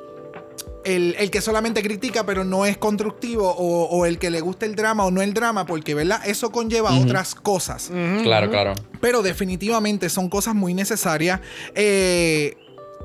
[0.84, 5.06] el, que solamente critica pero no es constructivo o, el que le gusta el drama
[5.06, 6.22] o no el drama, porque, ¿verdad?
[6.26, 7.92] Eso conlleva otras cosas.
[8.24, 8.74] Claro, claro.
[9.00, 11.40] Pero definitivamente son cosas muy necesarias.
[11.76, 12.58] Eh,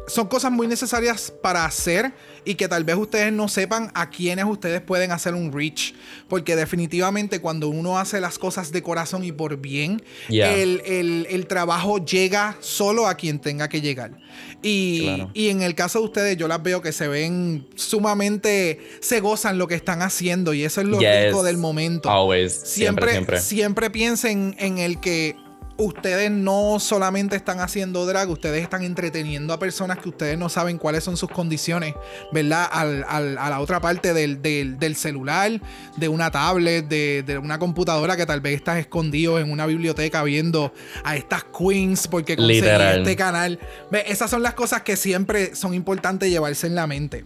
[0.07, 2.12] son cosas muy necesarias para hacer
[2.45, 5.95] y que tal vez ustedes no sepan a quiénes ustedes pueden hacer un reach.
[6.29, 12.57] Porque definitivamente cuando uno hace las cosas de corazón y por bien, el, trabajo llega
[12.61, 14.12] solo a quien tenga que llegar.
[14.62, 19.59] Y, en el caso de ustedes, yo las veo que se ven sumamente, se gozan
[19.59, 22.11] lo que están haciendo y eso es lo rico del momento.
[22.11, 22.53] Always.
[22.53, 25.37] Siempre, siempre, siempre piensen en el que
[25.77, 30.79] ustedes no solamente están haciendo drag, ustedes están entreteniendo a personas que ustedes no saben
[30.79, 31.95] cuáles son sus condiciones,
[32.33, 32.69] ¿verdad?
[32.71, 35.61] Al, a la otra parte del, celular,
[35.97, 40.73] de una tablet, de, una computadora que tal vez estás escondido en una biblioteca viendo
[41.05, 43.59] a estas queens porque conseguí este canal.
[44.07, 47.25] Esas son las cosas que siempre son importantes llevarse en la mente.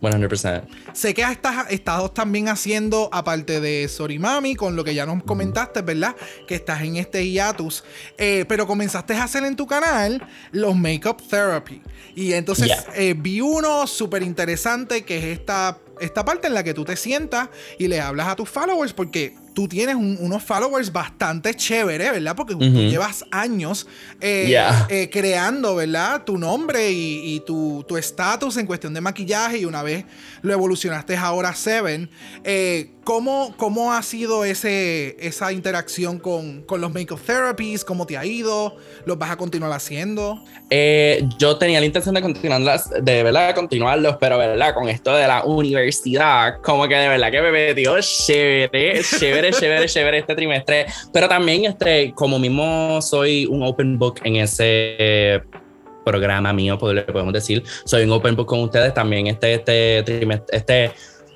[0.00, 0.66] 100%.
[0.92, 5.82] Sé que has estado también haciendo, aparte de Sorimami, con lo que ya nos comentaste,
[5.82, 6.16] ¿verdad?
[6.46, 7.84] Que estás en este hiatus.
[8.16, 11.82] Eh, pero comenzaste a hacer en tu canal los Makeup Therapy.
[12.14, 16.74] Y entonces eh, vi uno súper interesante que es esta, esta parte en la que
[16.74, 21.54] tú te sientas y le hablas a tus followers porque tú tienes unos followers bastante
[21.54, 22.36] chéveres, ¿verdad?
[22.36, 23.86] Porque tú llevas años
[24.20, 24.56] eh,
[24.88, 26.24] eh, creando, ¿verdad?
[26.24, 30.04] Tu nombre y, tu estatus en cuestión de maquillaje y una vez
[30.42, 32.08] lo evolucionaste ahora Seven.
[32.44, 37.84] Eh, ¿cómo, ¿cómo, ha sido ese, esa interacción con, con los makeup therapies?
[37.84, 38.76] ¿Cómo te ha ido?
[39.04, 40.42] ¿Los vas a continuar haciendo?
[41.38, 45.42] yo tenía la intención de continuarlas, de verdad, continuarlos, pero verdad, con esto de la
[45.42, 50.86] universidad, como que de verdad que me metió chévere, chévere chévere, chévere, este trimestre.
[51.12, 55.42] Pero también, este, como mismo soy un open book en ese
[56.04, 60.56] programa mío, pues, podemos decir, soy un open book con ustedes también este, este trimestre,
[60.56, 60.92] este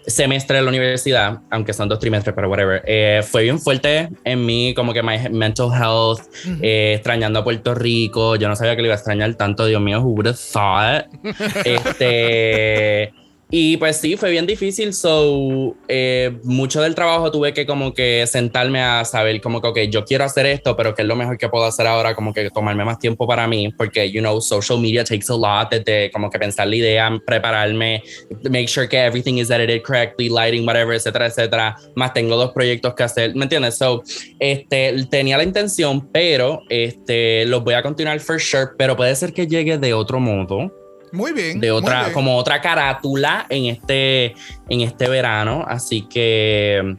[0.07, 4.45] semestre de la universidad, aunque son dos trimestres, pero whatever, eh, fue bien fuerte en
[4.45, 6.21] mí, como que my mental health,
[6.61, 8.37] eh, extrañando a Puerto Rico.
[8.37, 11.07] Yo no sabía que le iba a extrañar tanto, Dios mío, who would have thought?
[11.65, 13.13] este.
[13.57, 18.27] Y pues sí, fue bien difícil, so eh, mucho del trabajo tuve que como que
[18.27, 21.39] sentarme a saber como que, ok, yo quiero hacer esto, pero qué es lo mejor
[21.39, 24.81] que puedo hacer ahora, como que tomarme más tiempo para mí, porque, you know, social
[24.81, 28.03] media takes a lot, desde como que pensar la idea, prepararme,
[28.51, 32.93] make sure que everything is edited correctly, lighting, whatever, etcétera, etcétera, más tengo dos proyectos
[32.95, 33.79] que hacer, ¿me entiendes?
[33.79, 34.03] So,
[34.41, 39.33] este, tenía la intención, pero, este, los voy a continuar for sure, pero puede ser
[39.33, 40.73] que llegue de otro modo
[41.15, 41.61] muy bien.
[41.61, 44.35] De otra, como otra carátula en este,
[44.69, 45.65] en este verano.
[45.67, 46.97] Así que.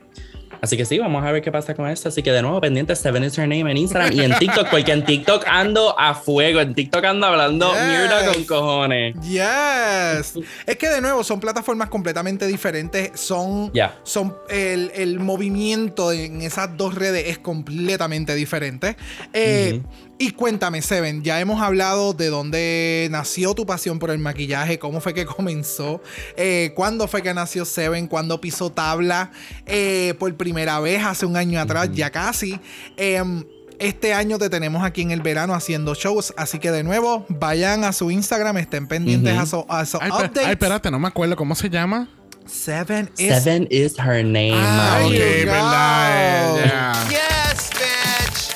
[0.62, 2.10] Así que sí, vamos a ver qué pasa con esto.
[2.10, 4.93] Así que de nuevo, pendiente, Seven is her name en Instagram y en TikTok, porque
[4.93, 6.60] en TikTok ando a fuego.
[6.60, 9.15] En TikTok ando hablando mierda con cojones.
[9.21, 10.43] Yes.
[10.65, 13.12] es que de nuevo, son plataformas completamente diferentes.
[13.13, 13.71] Son.
[14.01, 14.36] Son.
[14.49, 18.97] El, el, movimiento en esas dos redes es completamente diferente.
[19.34, 19.84] Eh,
[20.17, 25.01] y cuéntame, Seven, ya hemos hablado de dónde nació tu pasión por el maquillaje, cómo
[25.01, 26.01] fue que comenzó,
[26.38, 29.32] eh, cuándo fue que nació Seven, cuándo pisó tabla
[29.65, 32.60] eh, por primera vez hace un año atrás, ya casi.
[32.95, 33.43] Em,
[33.78, 37.84] este año te tenemos aquí en el verano haciendo shows, así que de nuevo, vayan
[37.84, 41.36] a su Instagram, estén pendientes a su, a su ay, Ay, espérate, no me acuerdo
[41.36, 42.08] cómo se llama.
[42.45, 44.54] Seven is, Seven is her name.
[44.54, 45.12] Ah, ok,
[45.45, 47.10] verdad.
[47.10, 47.24] Yes, bitch.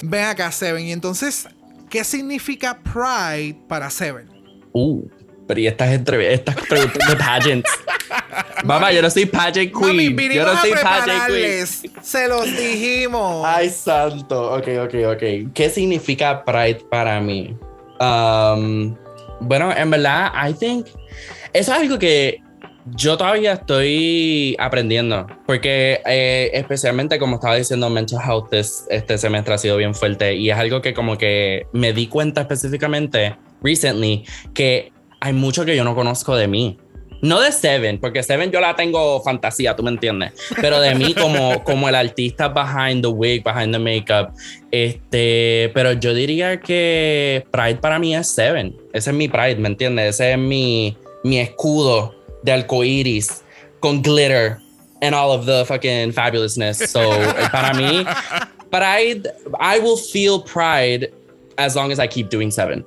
[0.09, 0.85] Ven acá, Seven.
[0.85, 1.47] Y entonces,
[1.89, 4.27] ¿qué significa Pride para Seven?
[4.73, 5.07] Uh,
[5.47, 7.69] pero y estas, estas preguntas de pageants.
[8.63, 10.17] Mamá, yo no soy pageant queen.
[10.31, 11.65] yo no soy pageant queen.
[12.01, 13.45] Se los dijimos.
[13.45, 14.53] Ay, santo.
[14.53, 15.53] Ok, ok, ok.
[15.53, 17.55] ¿Qué significa Pride para mí?
[17.99, 18.95] Um,
[19.41, 20.87] bueno, en verdad, I think.
[21.53, 22.41] Eso es algo que
[22.95, 29.57] yo todavía estoy aprendiendo, porque eh, especialmente como estaba diciendo, mental health este semestre ha
[29.57, 34.23] sido bien fuerte y es algo que como que me di cuenta específicamente recently
[34.53, 36.77] que hay mucho que yo no conozco de mí.
[37.21, 40.31] No de Seven, porque Seven yo la tengo fantasía, tú me entiendes.
[40.61, 44.33] Pero de mí como, como el artista behind the wig, behind the makeup.
[44.71, 48.73] Este, pero yo diría que Pride para mí es Seven.
[48.93, 50.15] Ese es mi Pride, ¿me entiendes?
[50.15, 53.43] Ese es mi, mi escudo de arcoiris
[53.79, 54.59] con glitter
[55.01, 56.89] and all of the fucking fabulousness.
[56.89, 57.09] So,
[57.51, 58.05] para mí,
[58.71, 59.27] pride,
[59.59, 61.11] I will feel pride
[61.57, 62.85] as long as I keep doing seven.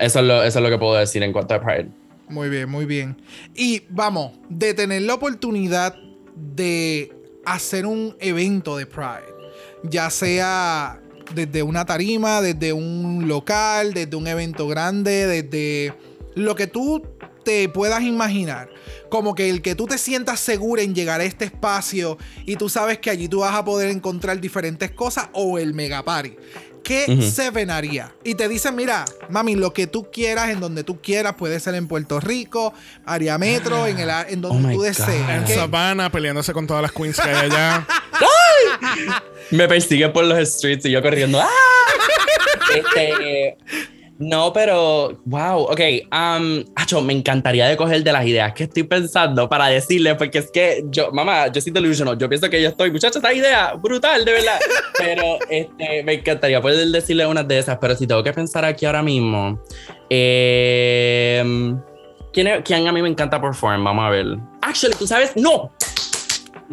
[0.00, 1.88] Es lo, eso es lo que puedo decir en cuanto a pride.
[2.28, 3.16] Muy bien, muy bien.
[3.54, 5.94] Y vamos, de tener la oportunidad
[6.34, 7.12] de
[7.44, 9.34] hacer un evento de Pride,
[9.82, 11.00] ya sea
[11.34, 15.94] desde una tarima, desde un local, desde un evento grande, desde
[16.34, 17.02] lo que tú
[17.44, 18.68] te puedas imaginar.
[19.10, 22.68] Como que el que tú te sientas seguro en llegar a este espacio y tú
[22.68, 26.36] sabes que allí tú vas a poder encontrar diferentes cosas o el mega party.
[26.82, 28.14] ¿Qué se venaría?
[28.24, 31.74] Y te dicen, mira, mami, lo que tú quieras, en donde tú quieras, puede ser
[31.76, 32.74] en Puerto Rico,
[33.06, 35.08] área metro, en, el, en donde Oh tú desees.
[35.30, 37.86] En ¿Qué- Savannah, peleándose con todas las queens que hay allá.
[39.50, 41.40] Me persigue por los streets y yo corriendo.
[41.40, 41.48] ¡Ah!
[42.74, 43.56] Este,
[44.18, 45.80] no, pero wow, ok.
[46.12, 50.38] Um, acho, me encantaría de coger de las ideas que estoy pensando para decirle, porque
[50.38, 52.16] es que yo, mamá, yo soy delusional.
[52.16, 54.58] Yo pienso que yo estoy, muchacha, esta idea brutal, de verdad.
[54.98, 58.86] Pero este, me encantaría poder decirle unas de esas, pero si tengo que pensar aquí
[58.86, 59.58] ahora mismo,
[60.08, 61.74] eh,
[62.32, 63.82] ¿quién, es- ¿quién a mí me encanta perform?
[63.84, 64.26] Vamos a ver.
[64.62, 65.72] Actually, tú sabes, no.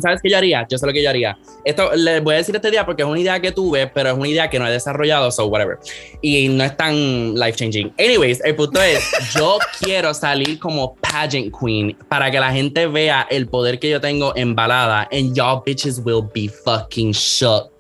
[0.01, 0.65] ¿Sabes qué yo haría?
[0.69, 1.37] Yo sé lo que yo haría.
[1.63, 4.15] Esto les voy a decir este día porque es una idea que tuve, pero es
[4.17, 5.77] una idea que no he desarrollado, so whatever.
[6.21, 7.93] Y no es tan life changing.
[7.97, 9.03] Anyways, el punto es,
[9.35, 14.01] yo quiero salir como pageant queen para que la gente vea el poder que yo
[14.01, 17.70] tengo en balada and y'all bitches will be fucking shook.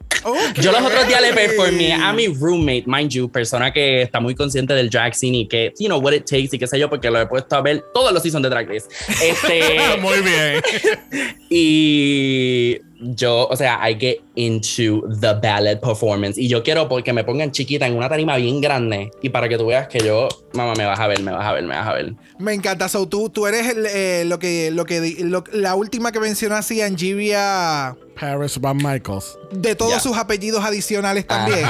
[0.61, 4.35] Yo los otros días le performé a mi roommate, mind you, persona que está muy
[4.35, 6.89] consciente del drag scene y que, you know, what it takes y qué sé yo,
[6.89, 8.87] porque lo he puesto a ver todos los seasons de Drag Race.
[9.23, 10.61] Este, Muy bien.
[11.49, 16.37] y yo, o sea, I get into the ballet performance.
[16.37, 19.11] Y yo quiero porque me pongan chiquita en una tarima bien grande.
[19.21, 21.53] Y para que tú veas que yo, mamá, me vas a ver, me vas a
[21.53, 22.13] ver, me vas a ver.
[22.39, 22.87] Me encanta.
[22.89, 26.55] So, tú, tú eres el, eh, lo que, lo que, lo- la última que mencionó
[26.55, 29.37] así, Angivia, Paris Van Michaels.
[29.51, 31.65] de todos sus apellidos adicionales también.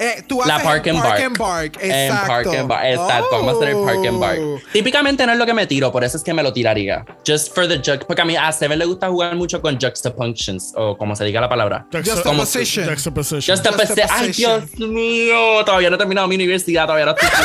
[0.00, 1.22] Eh, tú La Park and Park Bark.
[1.24, 1.78] and Bark.
[1.80, 2.26] En Exacto.
[2.26, 2.84] Park and Bark.
[2.86, 4.38] Exacto, vamos a hacer el Park and Bark.
[4.40, 4.58] Oh.
[4.72, 7.04] Típicamente no es lo que me tiro, por eso es que me lo tiraría.
[7.26, 8.04] Just for the juxt.
[8.06, 11.40] Porque a mí a Seven le gusta jugar mucho con juxtapunctions, o como se diga
[11.40, 11.86] la palabra.
[11.92, 12.88] Juxtaposition.
[12.88, 13.56] Juxtaposition.
[13.56, 14.08] Juxtaposition.
[14.10, 14.32] Ay.
[14.32, 15.64] Dios mío.
[15.64, 17.28] Todavía no he terminado mi universidad, todavía no estoy.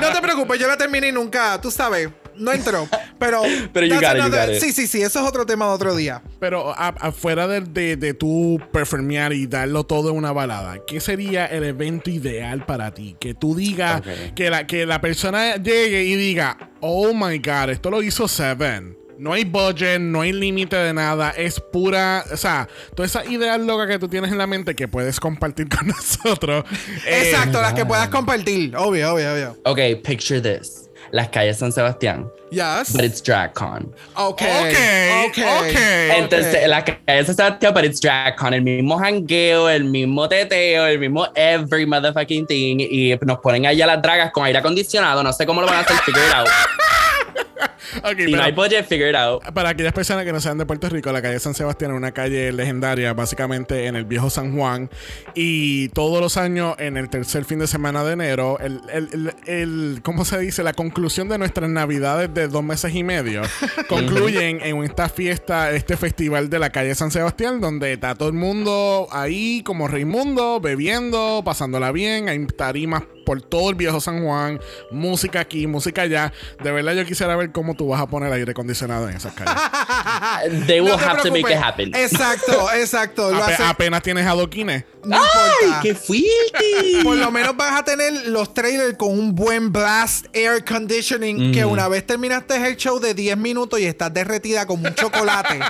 [0.00, 2.88] No te preocupes, yo la terminé y nunca, tú sabes, no entró.
[3.18, 4.60] Pero, Pero you got it, you got it.
[4.60, 6.22] Sí, sí, sí, eso es otro tema de otro día.
[6.40, 10.98] Pero a- afuera de, de, de tu performear y darlo todo en una balada, ¿qué
[11.00, 13.16] sería el evento ideal para ti?
[13.20, 14.34] Que tú digas, Ok.
[14.34, 18.96] que, la, que la persona llegue y diga, oh my god, esto lo hizo Seven.
[19.18, 23.56] No hay budget, no hay límite de nada, es pura, o sea, toda esa idea
[23.58, 26.64] loca que tú tienes en la mente que puedes compartir con nosotros.
[27.06, 28.76] eh, Exacto, las que puedas compartir.
[28.76, 29.56] Obvio, obvio, obvio.
[29.64, 30.82] Ok, picture this.
[31.12, 32.28] Las calles San Sebastián.
[32.50, 32.92] Yes.
[32.92, 33.94] But it's DragCon.
[34.16, 34.42] Ok.
[34.42, 35.38] Ok, Ok.
[35.38, 35.76] ok.
[36.16, 38.54] Entonces, las calles San Sebastián, but it's DragCon.
[38.54, 42.78] El mismo jangueo, el mismo teteo, el mismo every motherfucking thing.
[42.80, 45.22] Y nos ponen allá las dragas con aire acondicionado.
[45.22, 46.48] No sé cómo lo van a hacer, figure it out.
[48.02, 49.42] Ok, Si pero- no hay budget, figure it out.
[49.54, 52.12] Para aquellas personas que no sean de Puerto Rico, la calle San Sebastián es una
[52.12, 54.90] calle legendaria, básicamente en el viejo San Juan.
[55.34, 59.34] Y todos los años, en el tercer fin de semana de enero, el, el, el-
[59.46, 60.62] el- ¿cómo se dice?
[60.62, 63.42] La conclusión de nuestras navidades de dos meses y medio
[63.88, 68.34] concluyen en esta fiesta, este festival de la calle San Sebastián, donde está todo el
[68.34, 72.28] mundo ahí como Raimundo, bebiendo, pasándola bien.
[72.28, 76.32] Hay tarimas por todo el viejo San Juan, música aquí, música allá.
[76.62, 79.54] De verdad, yo quisiera ver cómo tú vas a poner aire acondicionado en esas calles.
[80.66, 81.94] They will No have to make it happen.
[81.94, 83.30] Exacto, exacto.
[83.30, 84.84] Lo Ape- hace- apenas tienes adoquines.
[85.04, 85.22] no ¡Ay,
[85.64, 85.80] importa.
[85.82, 87.00] qué fuerte!
[87.04, 91.64] Por lo menos vas a tener los trailers con un buen blast air conditioning que
[91.64, 95.60] una vez terminaste el show de 10 minutos y estás derretida como un chocolate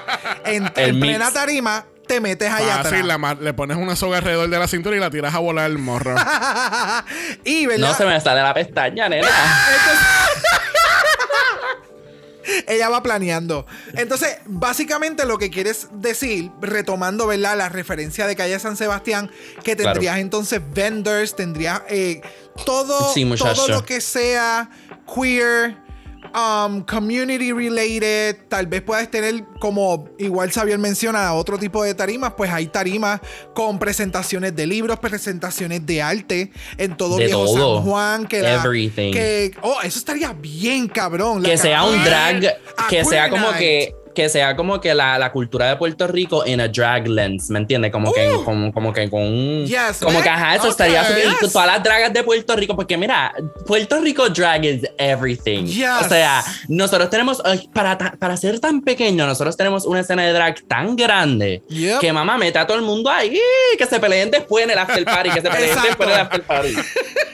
[0.45, 3.05] en, El en plena tarima, te metes allá atrás.
[3.05, 5.79] la le pones una soga alrededor de la cintura y la tiras a volar el
[5.79, 6.15] morro.
[7.45, 7.89] y ¿verdad?
[7.89, 9.27] No se me sale la pestaña, nena.
[12.67, 13.67] Ella va planeando.
[13.95, 17.57] Entonces, básicamente lo que quieres decir, retomando, ¿verdad?
[17.57, 19.31] La referencia de calle San Sebastián,
[19.63, 19.93] que Claro.
[19.93, 22.21] tendrías entonces vendors, tendrías eh,
[22.65, 24.71] todo, Sí, todo lo que sea
[25.15, 25.77] queer,
[26.35, 32.33] um, community related, tal vez puedas tener, como igual Xavier menciona, otro tipo de tarimas,
[32.37, 33.21] pues hay tarimas
[33.55, 37.77] con presentaciones de libros, presentaciones de arte en todo De Viejo todo.
[37.77, 39.13] San Juan, que, la- Everything.
[39.13, 41.43] que oh, eso estaría bien cabrón.
[41.43, 42.57] la que sea un drag,
[42.89, 46.61] que sea como que que sea como que la, la, cultura de Puerto Rico en
[46.61, 47.93] a drag lens, ¿me entiendes?
[47.93, 48.43] Como, que, uh.
[48.43, 49.71] como, como, que con un...
[50.01, 53.35] como que, ajá, eso estaría Y todas las dragas de Puerto Rico, porque mira,
[53.67, 55.67] Puerto Rico drag is everything.
[56.01, 57.43] O sea, nosotros tenemos,
[57.75, 61.63] para, para ser tan pequeño, nosotros tenemos una escena de drag tan grande
[62.01, 63.39] que mamá mete a todo el mundo ahí,
[63.77, 66.43] que se peleen después en el after party, que se peleen después en el after
[66.43, 66.75] party.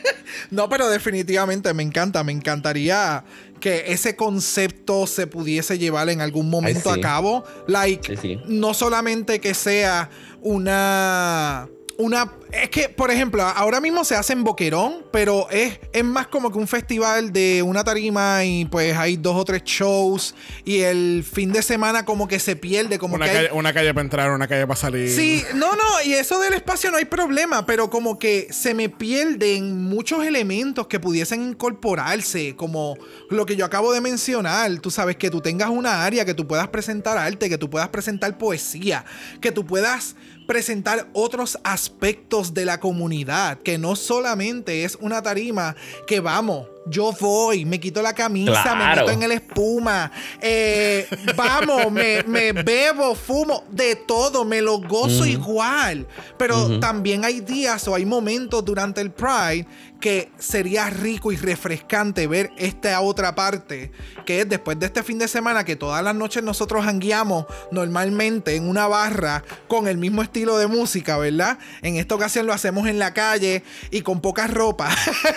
[0.51, 3.23] no, pero definitivamente me encanta, me encantaría
[3.63, 7.45] que ese concepto se pudiese llevar en algún momento a cabo.
[7.69, 10.11] Like, no solamente que sea
[10.43, 11.69] una
[11.99, 12.33] una.
[12.53, 16.53] Es que, por ejemplo, ahora mismo se hace en Boquerón, pero es, es más como
[16.53, 20.35] que un festival de una tarima y pues hay dos o tres shows
[20.65, 22.99] y el fin de semana como que se pierde.
[22.99, 25.11] Como una, que calle, una calle para entrar, una calle para salir.
[25.11, 28.91] Sí, no, no, y eso del espacio no hay problema, pero como que se me
[28.91, 32.99] pierden muchos elementos que pudiesen incorporarse, como
[33.31, 34.79] lo que yo acabo de mencionar.
[34.81, 37.89] Tú sabes, que tú tengas una área, que tú puedas presentar arte, que tú puedas
[37.89, 39.05] presentar poesía,
[39.41, 40.17] que tú puedas
[40.47, 45.77] presentar otros aspectos de la comunidad, que no solamente es una tarima
[46.07, 50.11] que vamos, yo voy, me quito la camisa, me meto en el espuma,
[50.41, 51.07] eh,
[51.37, 56.07] vamos, me, bebo, fumo, de todo, me lo gozo igual.
[56.37, 59.67] Pero también hay días o hay momentos durante el Pride
[60.01, 63.93] que sería rico y refrescante ver esta otra parte,
[64.27, 68.57] que es después de este fin de semana que todas las noches nosotros hangueamos normalmente
[68.57, 71.59] en una barra con el mismo estilo de música, ¿verdad?
[71.83, 73.63] En esta ocasión lo hacemos en la calle
[73.93, 74.91] y con poca ropa.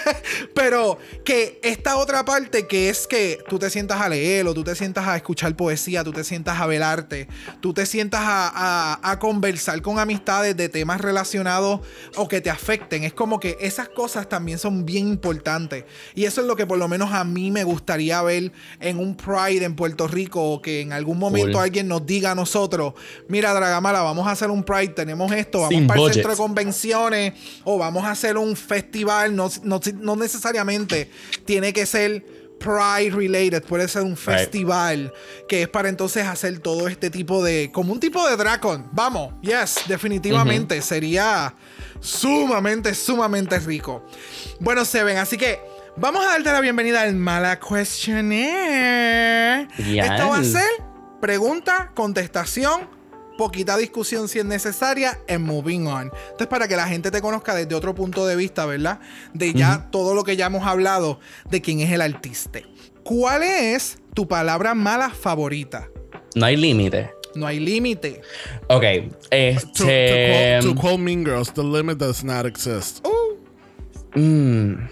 [0.55, 4.63] Pero que esta otra parte que es que tú te sientas a leer o tú
[4.63, 7.27] te sientas a escuchar poesía, tú te sientas a ver arte,
[7.61, 11.81] tú te sientas a, a conversar con amistades de temas relacionados
[12.15, 13.03] o que te afecten.
[13.03, 15.85] Es como que esas cosas también son bien importantes.
[16.13, 19.15] Y eso es lo que por lo menos a mí me gustaría ver en un
[19.15, 22.93] Pride en Puerto Rico, o que en algún momento alguien nos diga a nosotros,
[23.27, 27.33] mira Dragamala, vamos a hacer un Pride, tenemos esto, vamos para el centro de convenciones,
[27.63, 31.09] o vamos a hacer un festival, no, no, necesariamente
[31.45, 32.23] tiene que ser
[32.59, 35.13] Pride related, puede ser un festival
[35.47, 38.87] que es para entonces hacer todo este tipo de, como un tipo de Dracon.
[38.91, 41.53] Vamos, yes, definitivamente sería
[41.99, 44.05] sumamente, sumamente rico.
[44.59, 45.59] Bueno, Seven, así que
[45.97, 49.67] vamos a darte la bienvenida al Mala Questionnaire.
[49.77, 50.69] Esto va a ser
[51.21, 52.89] pregunta, contestación,
[53.37, 56.11] poquita discusión si es necesaria en Moving On.
[56.13, 58.99] Entonces, para que la gente te conozca desde otro punto de vista, ¿verdad?
[59.33, 61.19] De ya todo lo que ya hemos hablado
[61.49, 62.59] de quién es el artista.
[63.03, 65.89] ¿Cuál es tu palabra mala favorita?
[66.35, 67.11] No hay límite.
[67.35, 68.21] No hay límite.
[68.69, 68.83] Ok.
[69.29, 70.59] Este.
[70.61, 73.05] To, quote, Mean Girls, the limit does not exist.
[74.15, 74.87] Mmm.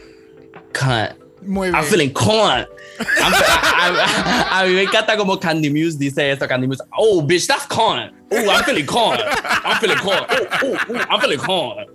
[0.73, 1.17] Cunt.
[1.41, 1.75] Muy bien.
[1.75, 2.67] I'm feeling cunt.
[2.99, 6.47] A, mí me encanta como Candy Muse dice esto.
[6.47, 8.11] Candy Muse, oh, bitch, that's cunt.
[8.31, 9.19] Oh, I'm feeling cunt.
[9.63, 10.25] I'm feeling cunt.
[10.63, 11.89] Oh, oh, I'm feeling cunt.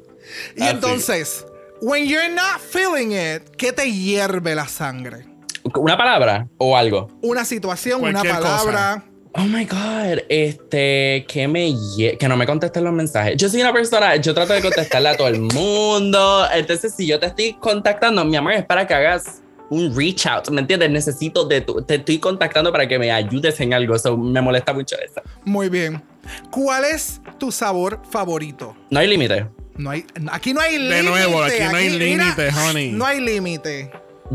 [0.56, 1.44] Y entonces,
[1.80, 5.26] when you're not feeling it, ¿qué te hierve la sangre?
[5.74, 7.08] ¿Una palabra o algo?
[7.22, 9.04] Una situación, una palabra.
[9.34, 11.72] Oh my God, este, que me
[12.18, 13.36] que no me contesten los mensajes.
[13.36, 16.46] Yo soy una persona, yo trato de contestarle a todo el mundo.
[16.52, 20.48] Entonces, si yo te estoy contactando, mi amor, es para que hagas un reach out,
[20.50, 20.90] ¿me entiendes?
[20.90, 23.94] Necesito de tu, te estoy contactando para que me ayudes en algo.
[23.94, 25.20] Eso me molesta mucho eso.
[25.44, 26.02] Muy bien.
[26.50, 28.76] ¿Cuál es tu sabor favorito?
[28.90, 29.46] No hay límite.
[29.76, 30.96] No hay, aquí no hay límite.
[30.96, 32.92] De nuevo, aquí no hay límite, honey.
[32.92, 33.90] No hay límite.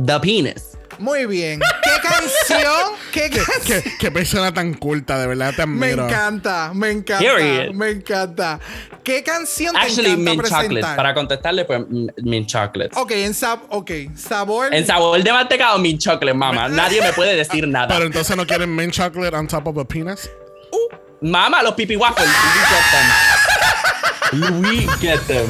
[0.05, 0.72] The penis.
[0.99, 1.59] Muy bien.
[1.59, 2.93] ¿Qué canción?
[3.11, 7.73] ¿Qué, ¿Qué, qué, persona tan culta, de verdad te Me encanta, me encanta.
[7.73, 8.59] Me encanta.
[9.03, 10.63] ¿Qué canción Actually, te encanta mint presentar?
[10.63, 10.95] chocolate.
[10.95, 11.81] Para contestarle, pues
[12.23, 12.91] mint chocolate.
[12.95, 14.09] Ok, en sab okay.
[14.15, 14.73] sabor.
[14.73, 16.69] En sabor de mantecado, mint chocolate, mamá.
[16.69, 17.87] Nadie me puede decir nada.
[17.87, 20.29] Pero entonces no quieren mint chocolate on top of a penis.
[20.71, 20.95] Uh.
[21.21, 22.27] Mama, los pipi waffles.
[22.27, 24.61] We get them.
[24.61, 25.47] We get them.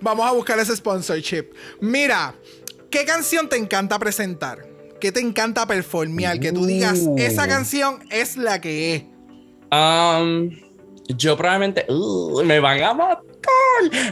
[0.00, 1.54] Vamos a buscar ese sponsorship.
[1.80, 2.34] Mira,
[2.90, 4.66] ¿Qué canción te encanta presentar?
[5.00, 6.40] ¿Qué te encanta performear?
[6.40, 7.48] Que tú digas, esa uh.
[7.48, 9.02] canción es la que es.
[9.70, 10.50] Um,
[11.08, 13.22] yo probablemente uh, me van a matar.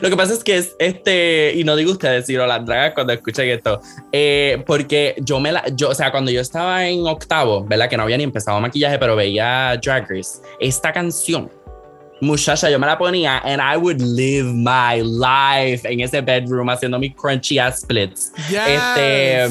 [0.01, 3.13] Lo que pasa es que es este, y no digo ustedes, sino las dragas cuando
[3.13, 3.81] escuchen esto,
[4.13, 7.89] eh, porque yo me la, yo, o sea, cuando yo estaba en octavo, ¿verdad?
[7.89, 11.51] Que no había ni empezado maquillaje, pero veía Drag Race, esta canción
[12.21, 16.99] Muchacha, yo me la ponía and I would live my life en ese bedroom haciendo
[16.99, 18.33] mis crunchy ass splits.
[18.51, 19.49] Este,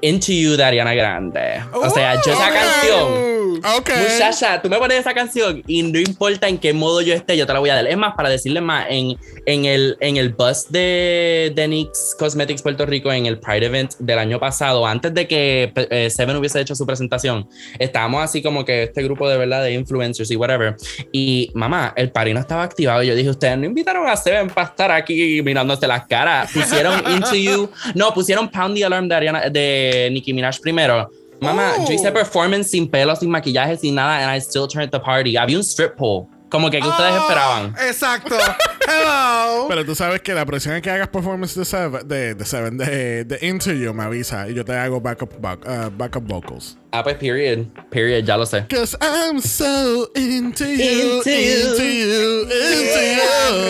[0.00, 1.62] Into You de Ariana Grande.
[1.72, 3.38] O sea, yo esa canción.
[3.76, 3.90] Ok.
[3.90, 7.46] Muchacha, tú me pones esa canción y no importa en qué modo yo esté, yo
[7.46, 7.86] te la voy a dar.
[7.86, 12.62] Es más, para decirle más, en, en, el, en el bus de, de NYX Cosmetics
[12.62, 16.60] Puerto Rico, en el Pride Event del año pasado, antes de que eh, Seven hubiese
[16.60, 20.76] hecho su presentación, estábamos así como que este grupo de verdad de influencers y whatever.
[21.12, 23.02] Y mamá, el party no estaba activado.
[23.02, 26.50] Y yo dije, ustedes no invitaron a Seven para estar aquí mirándose las caras.
[26.52, 27.70] Pusieron Into You.
[27.94, 31.10] No, pusieron Pound the Alarm de, Ariana, de Nicki Minaj primero.
[31.40, 31.86] Mamá, Oh.
[31.86, 35.36] yo hice performance sin pelo, sin maquillaje, sin nada, and I still turned the party.
[35.36, 36.26] Había un strip pole.
[36.50, 37.74] Como que, que ustedes Ah, esperaban.
[37.86, 38.34] Exacto.
[38.88, 39.66] Hello.
[39.68, 42.78] Pero tú sabes que la próxima vez que hagas performance de Seven, de, de, Seven,
[42.78, 43.38] de, de
[43.78, 46.78] You, me avisa y yo te hago backup, back, uh, backup vocals.
[46.90, 47.66] Ah, pues, period.
[47.90, 48.64] Period, ya lo sé.
[48.66, 51.68] Cause I'm so into you, Into you.
[51.68, 53.68] into you, into you.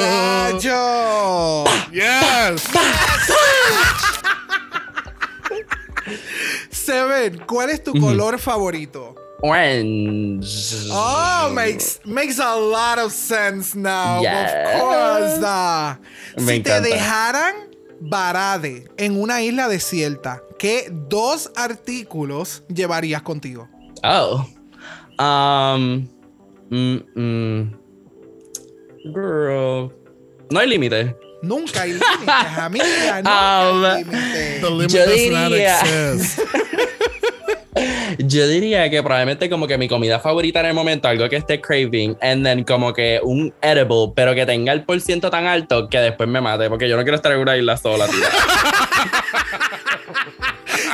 [0.62, 1.64] Rayo.
[1.92, 2.62] Yes.
[6.70, 9.14] Seven, ¿cuál es tu color favorito?
[9.40, 10.88] Orange.
[10.90, 14.20] Oh, makes, makes a lot of sense now.
[14.20, 14.52] Yes.
[14.52, 15.38] Of course.
[16.38, 16.82] Me si encanta.
[16.82, 17.54] te dejaran
[18.00, 23.68] varade en una isla desierta, ¿qué dos artículos llevarías contigo?
[24.02, 24.44] Oh.
[25.18, 26.08] Um.
[26.70, 27.78] mm, mm.
[29.14, 29.92] Girl.
[30.50, 31.16] No hay límite.
[31.42, 32.28] Nunca hay límites,
[32.58, 33.16] amiga.
[33.22, 34.60] Nunca Um, hay límites.
[34.60, 36.40] The limit Yo diría- exist.
[38.18, 41.60] Yo diría que probablemente como que mi comida favorita en el momento, algo que esté
[41.60, 45.88] craving, and then como que un edible, pero que tenga el por ciento tan alto
[45.88, 48.16] que después me mate, porque yo no quiero estar en una isla sola, tío.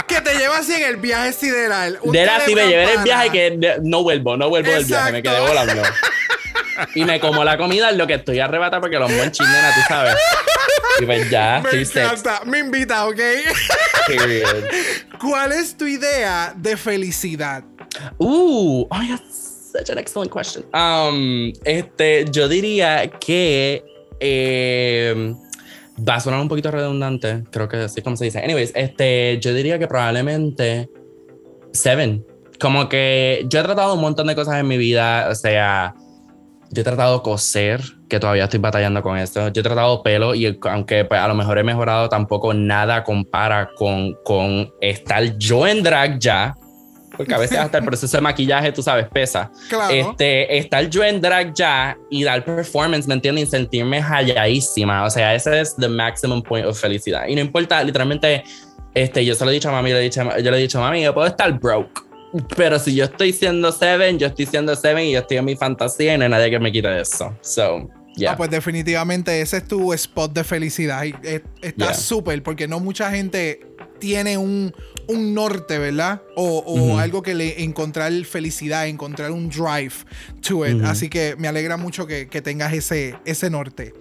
[0.06, 1.98] Que te lleva así en el viaje sideral.
[2.04, 5.12] De la si me llevé en el viaje que no vuelvo, no vuelvo del viaje,
[5.12, 5.82] me quedé volando.
[6.94, 9.80] Y me como la comida en lo que estoy arrebatada porque los monchis, nena, tú
[9.88, 10.14] sabes.
[11.00, 12.42] Y pues ya, Me encanta.
[12.44, 13.20] Me invita, ¿ok?
[14.06, 14.64] period.
[15.20, 17.64] ¿Cuál es tu idea de felicidad?
[18.18, 20.64] Uh, oh, that's such an excellent question.
[20.72, 23.84] Um, este, yo diría que
[24.20, 25.34] eh,
[25.98, 28.40] va a sonar un poquito redundante, creo que así es como se dice.
[28.40, 30.88] Anyways, este, yo diría que probablemente
[31.74, 32.24] Seven.
[32.60, 35.94] Como que yo he tratado un montón de cosas en mi vida, o sea,
[36.74, 39.48] yo he tratado coser, que todavía estoy batallando con esto.
[39.48, 43.70] Yo he tratado pelo y aunque pues, a lo mejor he mejorado, tampoco nada compara
[43.76, 46.54] con, con estar yo en drag ya.
[47.16, 49.52] Porque a veces hasta el proceso de maquillaje, tú sabes, pesa.
[49.68, 49.94] Claro.
[49.94, 53.48] Este, estar yo en drag ya y dar performance, ¿me entiendes?
[53.48, 55.04] Y sentirme halladísima.
[55.04, 57.28] O sea, ese es the maximum point of felicidad.
[57.28, 58.42] Y no importa, literalmente,
[58.94, 60.60] este, yo se lo he dicho a mami, yo le he dicho, yo le he
[60.60, 62.02] dicho, mami, yo puedo estar broke.
[62.56, 65.56] Pero si yo estoy siendo Seven, yo estoy siendo Seven y yo estoy en mi
[65.56, 67.36] fantasía y no hay nadie que me quite eso.
[67.42, 68.32] So, yeah.
[68.32, 71.04] Ah, pues definitivamente ese es tu spot de felicidad.
[71.04, 71.42] Está
[71.76, 71.94] Yeah.
[71.94, 73.60] súper porque no mucha gente
[74.00, 74.74] tiene un,
[75.06, 76.22] un norte, ¿verdad?
[76.34, 79.94] O, o algo que le encontrar felicidad, encontrar un drive
[80.46, 80.82] to it.
[80.84, 83.94] Así que me alegra mucho que, que tengas ese, ese norte.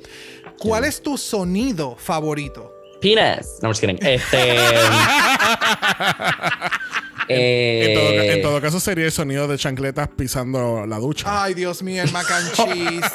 [0.57, 2.71] ¿Cuál es tu sonido favorito?
[3.01, 3.59] Penis.
[3.61, 3.99] No, I'm just kidding.
[4.01, 4.57] Este.
[7.27, 11.43] En todo, ca- eh, en todo caso sería el sonido de chancletas pisando la ducha.
[11.43, 13.05] Ay, Dios mío, el mac and cheese.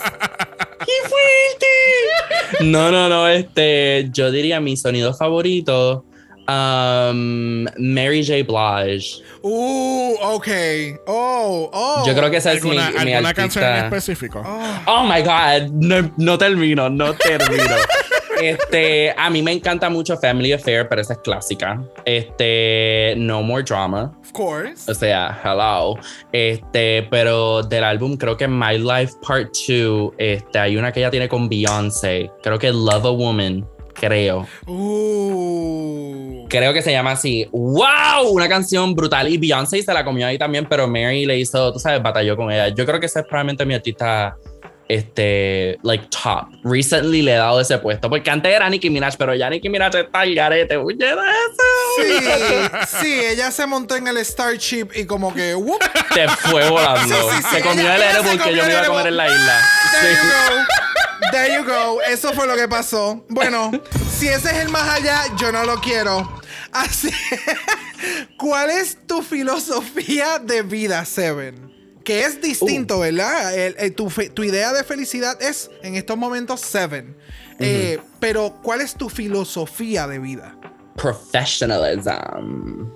[0.79, 2.65] ¡Qué fuerte!
[2.65, 6.05] No, no, no, este, yo diría mi sonido favorito,
[6.49, 8.45] um, Mary J.
[8.45, 9.23] Blige.
[9.43, 10.49] Uh, ok.
[11.07, 12.05] Oh, oh.
[12.07, 13.97] Yo creo que esa es mi, ¿Alguna, mi alguna canción en artista.
[13.97, 14.43] específico?
[14.45, 14.81] Oh.
[14.87, 17.65] Oh my God, no, no termino, no termino.
[18.41, 21.83] Este, a mí me encanta mucho Family Affair, pero esa es clásica.
[22.05, 24.13] Este, No More Drama.
[24.21, 24.91] Of course.
[24.91, 25.97] O sea, hello.
[26.33, 31.11] Este, pero del álbum creo que My Life Part 2, este, hay una que ella
[31.11, 32.31] tiene con Beyoncé.
[32.43, 34.47] Creo que Love a Woman, creo.
[34.67, 36.47] Uh.
[36.49, 37.47] Creo que se llama así.
[37.53, 38.31] ¡Wow!
[38.31, 39.29] Una canción brutal.
[39.29, 42.51] Y Beyoncé se la comió ahí también, pero Mary le hizo, tú sabes, batalló con
[42.51, 42.69] ella.
[42.69, 44.37] Yo creo que ese es probablemente mi artista,
[44.89, 46.49] este, like top.
[46.65, 49.95] Recently le he dado ese puesto, porque antes era Nicki Minaj, pero ya Nicki Minaj
[49.95, 50.77] está al garete.
[50.77, 51.21] Oye, de eso.
[51.97, 55.79] Sí, sí, ella se montó en el Starship y como que, whoop,
[56.15, 57.15] Te fue volando.
[57.15, 58.87] Sí, sí, sí, se comió el ella se edible que comió yo me iba a
[58.87, 59.69] comer en la isla.
[59.93, 61.31] There you go.
[61.31, 62.03] There you go.
[62.03, 63.25] Eso fue lo que pasó.
[63.29, 63.71] Bueno,
[64.17, 66.41] si ese es el más allá, yo no lo quiero.
[66.73, 67.11] Así.
[68.39, 71.78] ¿Cuál es tu filosofía de vida, Seven?
[72.09, 73.55] Que es distinto, ¿verdad?
[73.55, 77.15] El- el- tu, fe- tu idea de felicidad es en estos momentos Seven.
[77.59, 80.57] Eh, pero, ¿cuál es tu filosofía de vida?
[80.97, 82.91] professionalism.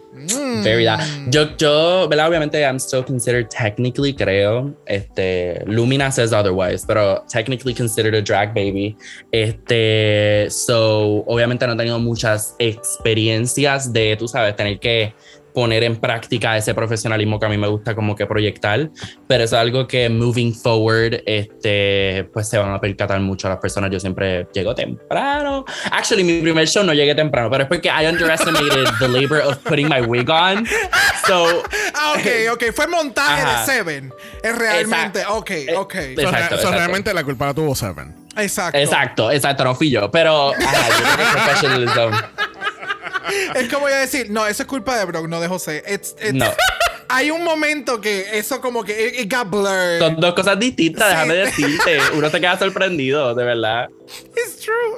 [0.65, 1.01] Very that.
[1.29, 2.29] Yo, yo, ¿verdad?
[2.29, 4.75] Obviamente, I'm still considered technically, creo.
[4.87, 8.97] Este, Lumina says otherwise, pero technically considered a drag baby.
[9.31, 15.15] Este, so, obviamente no he tenido muchas experiencias de, tú sabes, tener que
[15.55, 18.91] poner en práctica ese profesionalismo que a mí me gusta como que proyectar,
[19.27, 23.91] pero es algo que moving forward, este, pues se van a percatar mucho las personas.
[23.91, 25.65] Yo siempre llego temprano.
[25.91, 29.59] Actually, mi primer show no llegué temprano, pero es porque I underestimated the labor of
[29.59, 30.67] putting my wig on.
[31.27, 31.63] So,
[31.95, 34.13] ah, ok, ok, fue montaje de Seven.
[34.43, 35.39] Es realmente, exacto.
[35.39, 35.95] ok, eh, ok.
[35.95, 38.15] Exacto, so, realmente la culpa la tuvo Seven.
[38.37, 38.79] Exacto.
[38.79, 42.17] Exacto, exacto, no fui yo, pero ajá, yo professionalism.
[43.55, 45.83] es como voy a decir, no, eso es culpa de Brock, no de José.
[46.33, 46.47] no.
[47.15, 49.99] Hay un momento que eso como que it, got blurred.
[49.99, 51.99] Son dos cosas distintas, déjame decirte.
[52.15, 53.91] Uno se queda sorprendido, de verdad.
[54.35, 54.97] It's true.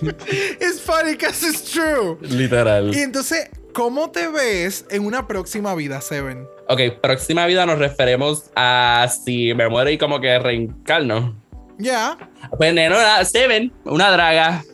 [0.60, 2.18] it's funny because it's true.
[2.20, 2.94] Literal.
[2.94, 6.46] Y entonces, ¿cómo te ves en una próxima vida, Seven?
[6.68, 11.34] Ok, próxima vida nos referimos a si me muero y como que reencarno.
[11.78, 12.18] Ya.
[12.56, 14.64] Pues neno, Seven, una draga.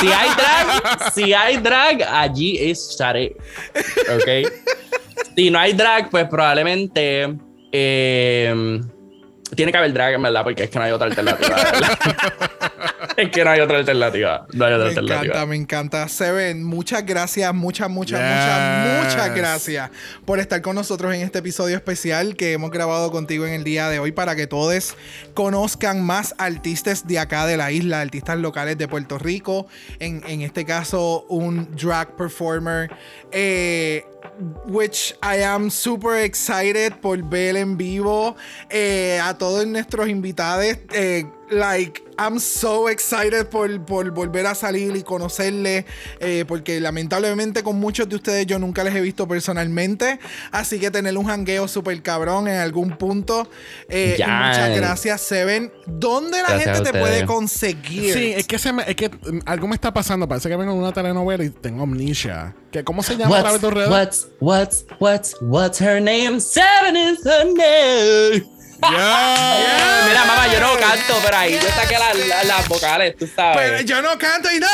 [0.00, 3.36] Si hay drag, si hay drag, allí estaré.
[4.14, 4.50] ¿Ok?
[5.36, 7.36] Si no hay drag, pues probablemente.
[7.70, 8.80] Eh,
[9.54, 11.56] tiene que haber drag, en verdad, porque es que no hay otra alternativa.
[13.22, 14.46] es que no hay otra alternativa.
[14.52, 15.20] No hay otra me alternativa.
[15.20, 16.08] Me encanta, me encanta.
[16.08, 19.90] Seven, muchas gracias, muchas, muchas, muchas, muchas gracias
[20.24, 23.88] por estar con nosotros en este episodio especial que hemos grabado contigo en el día
[23.88, 24.94] de hoy para que todos
[25.34, 29.66] conozcan más artistas de acá de la isla, artistas locales de Puerto Rico.
[29.98, 32.90] En, en este caso, un drag performer.
[33.32, 34.04] Eh,
[34.66, 38.36] which I am super excited por ver en vivo
[38.70, 40.76] eh, a todos nuestros invitados.
[40.92, 45.86] Eh, like, I'm so excited por, por volver a salir y conocerle,
[46.20, 50.18] eh, porque lamentablemente con muchos de ustedes yo nunca les he visto personalmente,
[50.50, 53.48] así que tener un jangueo super cabrón en algún punto.
[53.88, 55.72] Eh, muchas gracias, Seven.
[55.86, 58.12] ¿Dónde la gente te puede conseguir?
[58.12, 59.10] Sí, es que, se me, es que
[59.46, 62.54] algo me está pasando, parece que vengo de una telenovela y tengo amnesia.
[62.84, 66.40] ¿Cómo se llama what's, What's, what's, what's, what's her name?
[66.40, 68.57] Seven is her name.
[68.80, 71.96] Mira, mamá, yo no canto, pero ahí yo saqué
[72.46, 73.58] las vocales, tú sabes.
[73.58, 74.68] Pero yo no canto y no.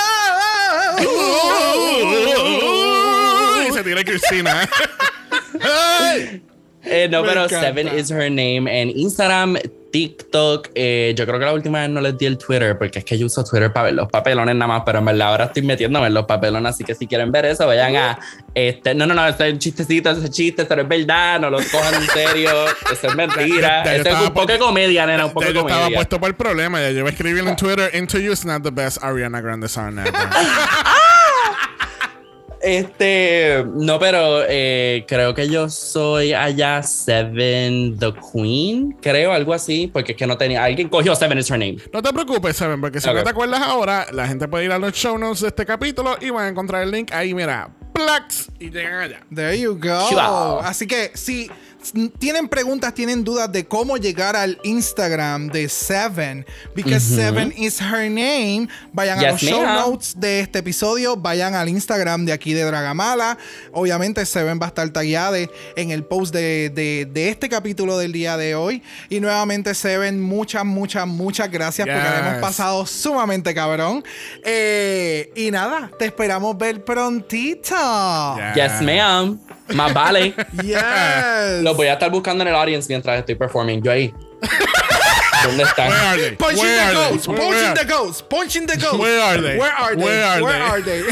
[3.69, 4.69] y se tira Cristina.
[6.85, 9.57] eh, no, pero Seven is her name en Instagram,
[9.95, 10.71] TikTok.
[10.75, 13.17] Eh, yo creo que la última vez no les di el Twitter porque es que
[13.17, 16.09] yo uso Twitter para ver los papelones nada más, pero en verdad ahora estoy metiéndome
[16.09, 18.19] en los papelones, así que si quieren ver eso, vayan a
[18.53, 18.93] este.
[18.93, 21.95] No, no, no, ese es un chistecito, ese chiste, pero es verdad, no lo cojan
[21.95, 22.51] en serio,
[22.93, 23.85] eso es mentira.
[23.85, 25.77] Eso es un poco de comedia, nena, un poco de comedia.
[25.77, 28.65] Yo estaba puesto por el problema, ya yo escribir en Twitter: Into You is not
[28.65, 30.11] the best Ariana Grande song ever.
[32.65, 39.91] Este, no, pero eh, creo que yo soy allá Seven the Queen, creo, algo así,
[39.93, 40.65] porque es que no tenía.
[40.65, 41.77] Alguien cogió Seven is her name.
[41.93, 44.79] No te preocupes, Seven, porque si no te acuerdas ahora, la gente puede ir a
[44.79, 48.51] los show notes de este capítulo y van a encontrar el link ahí, mira, Plax,
[48.59, 49.21] y llegan allá.
[49.35, 50.61] There you go.
[50.63, 51.51] Así que si
[52.19, 58.11] tienen preguntas, tienen dudas de cómo llegar al Instagram de Seven, because Seven is her
[58.11, 62.63] name, vayan a los show notes de este episodio, vayan al Instagram de aquí de
[62.65, 63.39] Dragamala.
[63.73, 65.35] Obviamente, Seven va a estar tagueada
[65.77, 68.83] en el post de, este capítulo del día de hoy.
[69.09, 74.05] Y nuevamente, Seven, muchas, muchas, muchas gracias porque hemos pasado sumamente cabrón.
[74.45, 77.75] Eh, y nada, te esperamos ver prontito.
[78.55, 79.41] Yes, ma'am.
[79.69, 80.35] Más vale.
[80.63, 81.63] Yes.
[81.63, 83.83] Lo voy a estar buscando en el audience mientras estoy performing.
[83.83, 84.13] Yo ahí.
[85.45, 85.89] ¿Dónde están?
[85.89, 86.37] Where are they?
[86.37, 87.27] Punching Where the ghosts.
[87.27, 88.23] Punching the ghosts.
[88.23, 88.99] Punching the ghosts.
[88.99, 89.59] Where are they?
[89.59, 90.05] Where are they?
[90.05, 90.63] Where are Where they?
[90.63, 91.03] are they?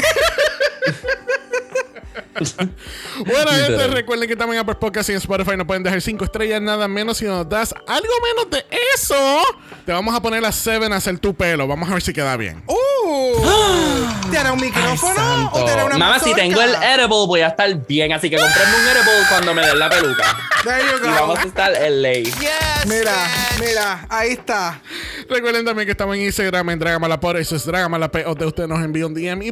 [3.24, 6.60] bueno, gente, recuerden que también Apple Podcast y en Spotify nos pueden dejar 5 estrellas,
[6.60, 7.18] nada menos.
[7.18, 9.42] Si nos das algo menos de eso,
[9.84, 11.66] te vamos a poner a Seven a hacer tu pelo.
[11.66, 12.62] Vamos a ver si queda bien.
[12.66, 12.74] Uh,
[14.32, 18.14] ¿Tiene un micrófono o tiene una Mamá, si tengo el edible, voy a estar bien.
[18.14, 20.24] Así que comprenme un edible cuando me den la peluca.
[20.64, 21.06] There you go.
[21.06, 22.24] Y vamos a estar en ley.
[22.24, 23.12] Yes, mira,
[23.60, 24.80] mira, ahí está.
[25.28, 27.36] Recuerden también que estamos en Instagram en Dragamalapod.
[27.36, 28.16] Eso es Dragamalap.
[28.26, 29.50] O de usted nos envía un DM y.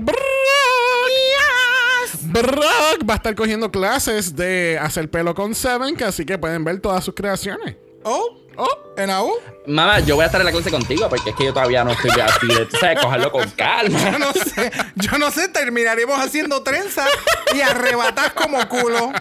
[2.23, 6.65] Brock va a estar cogiendo clases de hacer pelo con Seven, que así que pueden
[6.65, 7.77] ver todas sus creaciones.
[8.03, 9.33] Oh, oh, en AU.
[9.67, 11.93] Mamá, yo voy a estar en la clase contigo porque es que yo todavía no
[11.93, 13.99] estoy así de, tú sabes, cogerlo con calma.
[14.11, 17.07] Yo no sé, yo no sé, terminaremos haciendo trenza
[17.55, 19.13] y arrebatar como culo.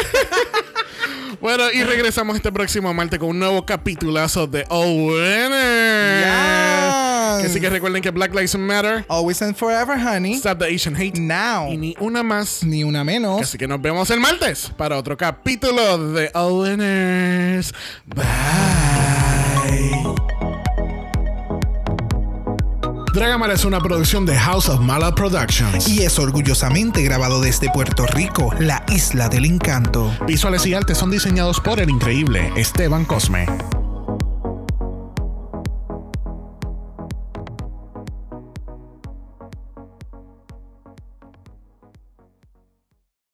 [1.40, 5.10] bueno, y regresamos este próximo martes con un nuevo capitulazo de Oh
[7.36, 9.04] Así que recuerden que Black Lives Matter.
[9.08, 10.34] Always and forever, honey.
[10.34, 11.18] Stop the Asian hate.
[11.18, 11.70] Now.
[11.70, 12.62] Y ni una más.
[12.64, 13.42] Ni una menos.
[13.42, 17.72] Así que nos vemos el martes para otro capítulo de All Winners.
[18.06, 18.24] Bye.
[23.18, 25.88] Dragamala es una producción de House of Mala Productions.
[25.88, 30.14] Y es orgullosamente grabado desde Puerto Rico, la isla del encanto.
[30.26, 33.46] Visuales y artes son diseñados por el increíble Esteban Cosme.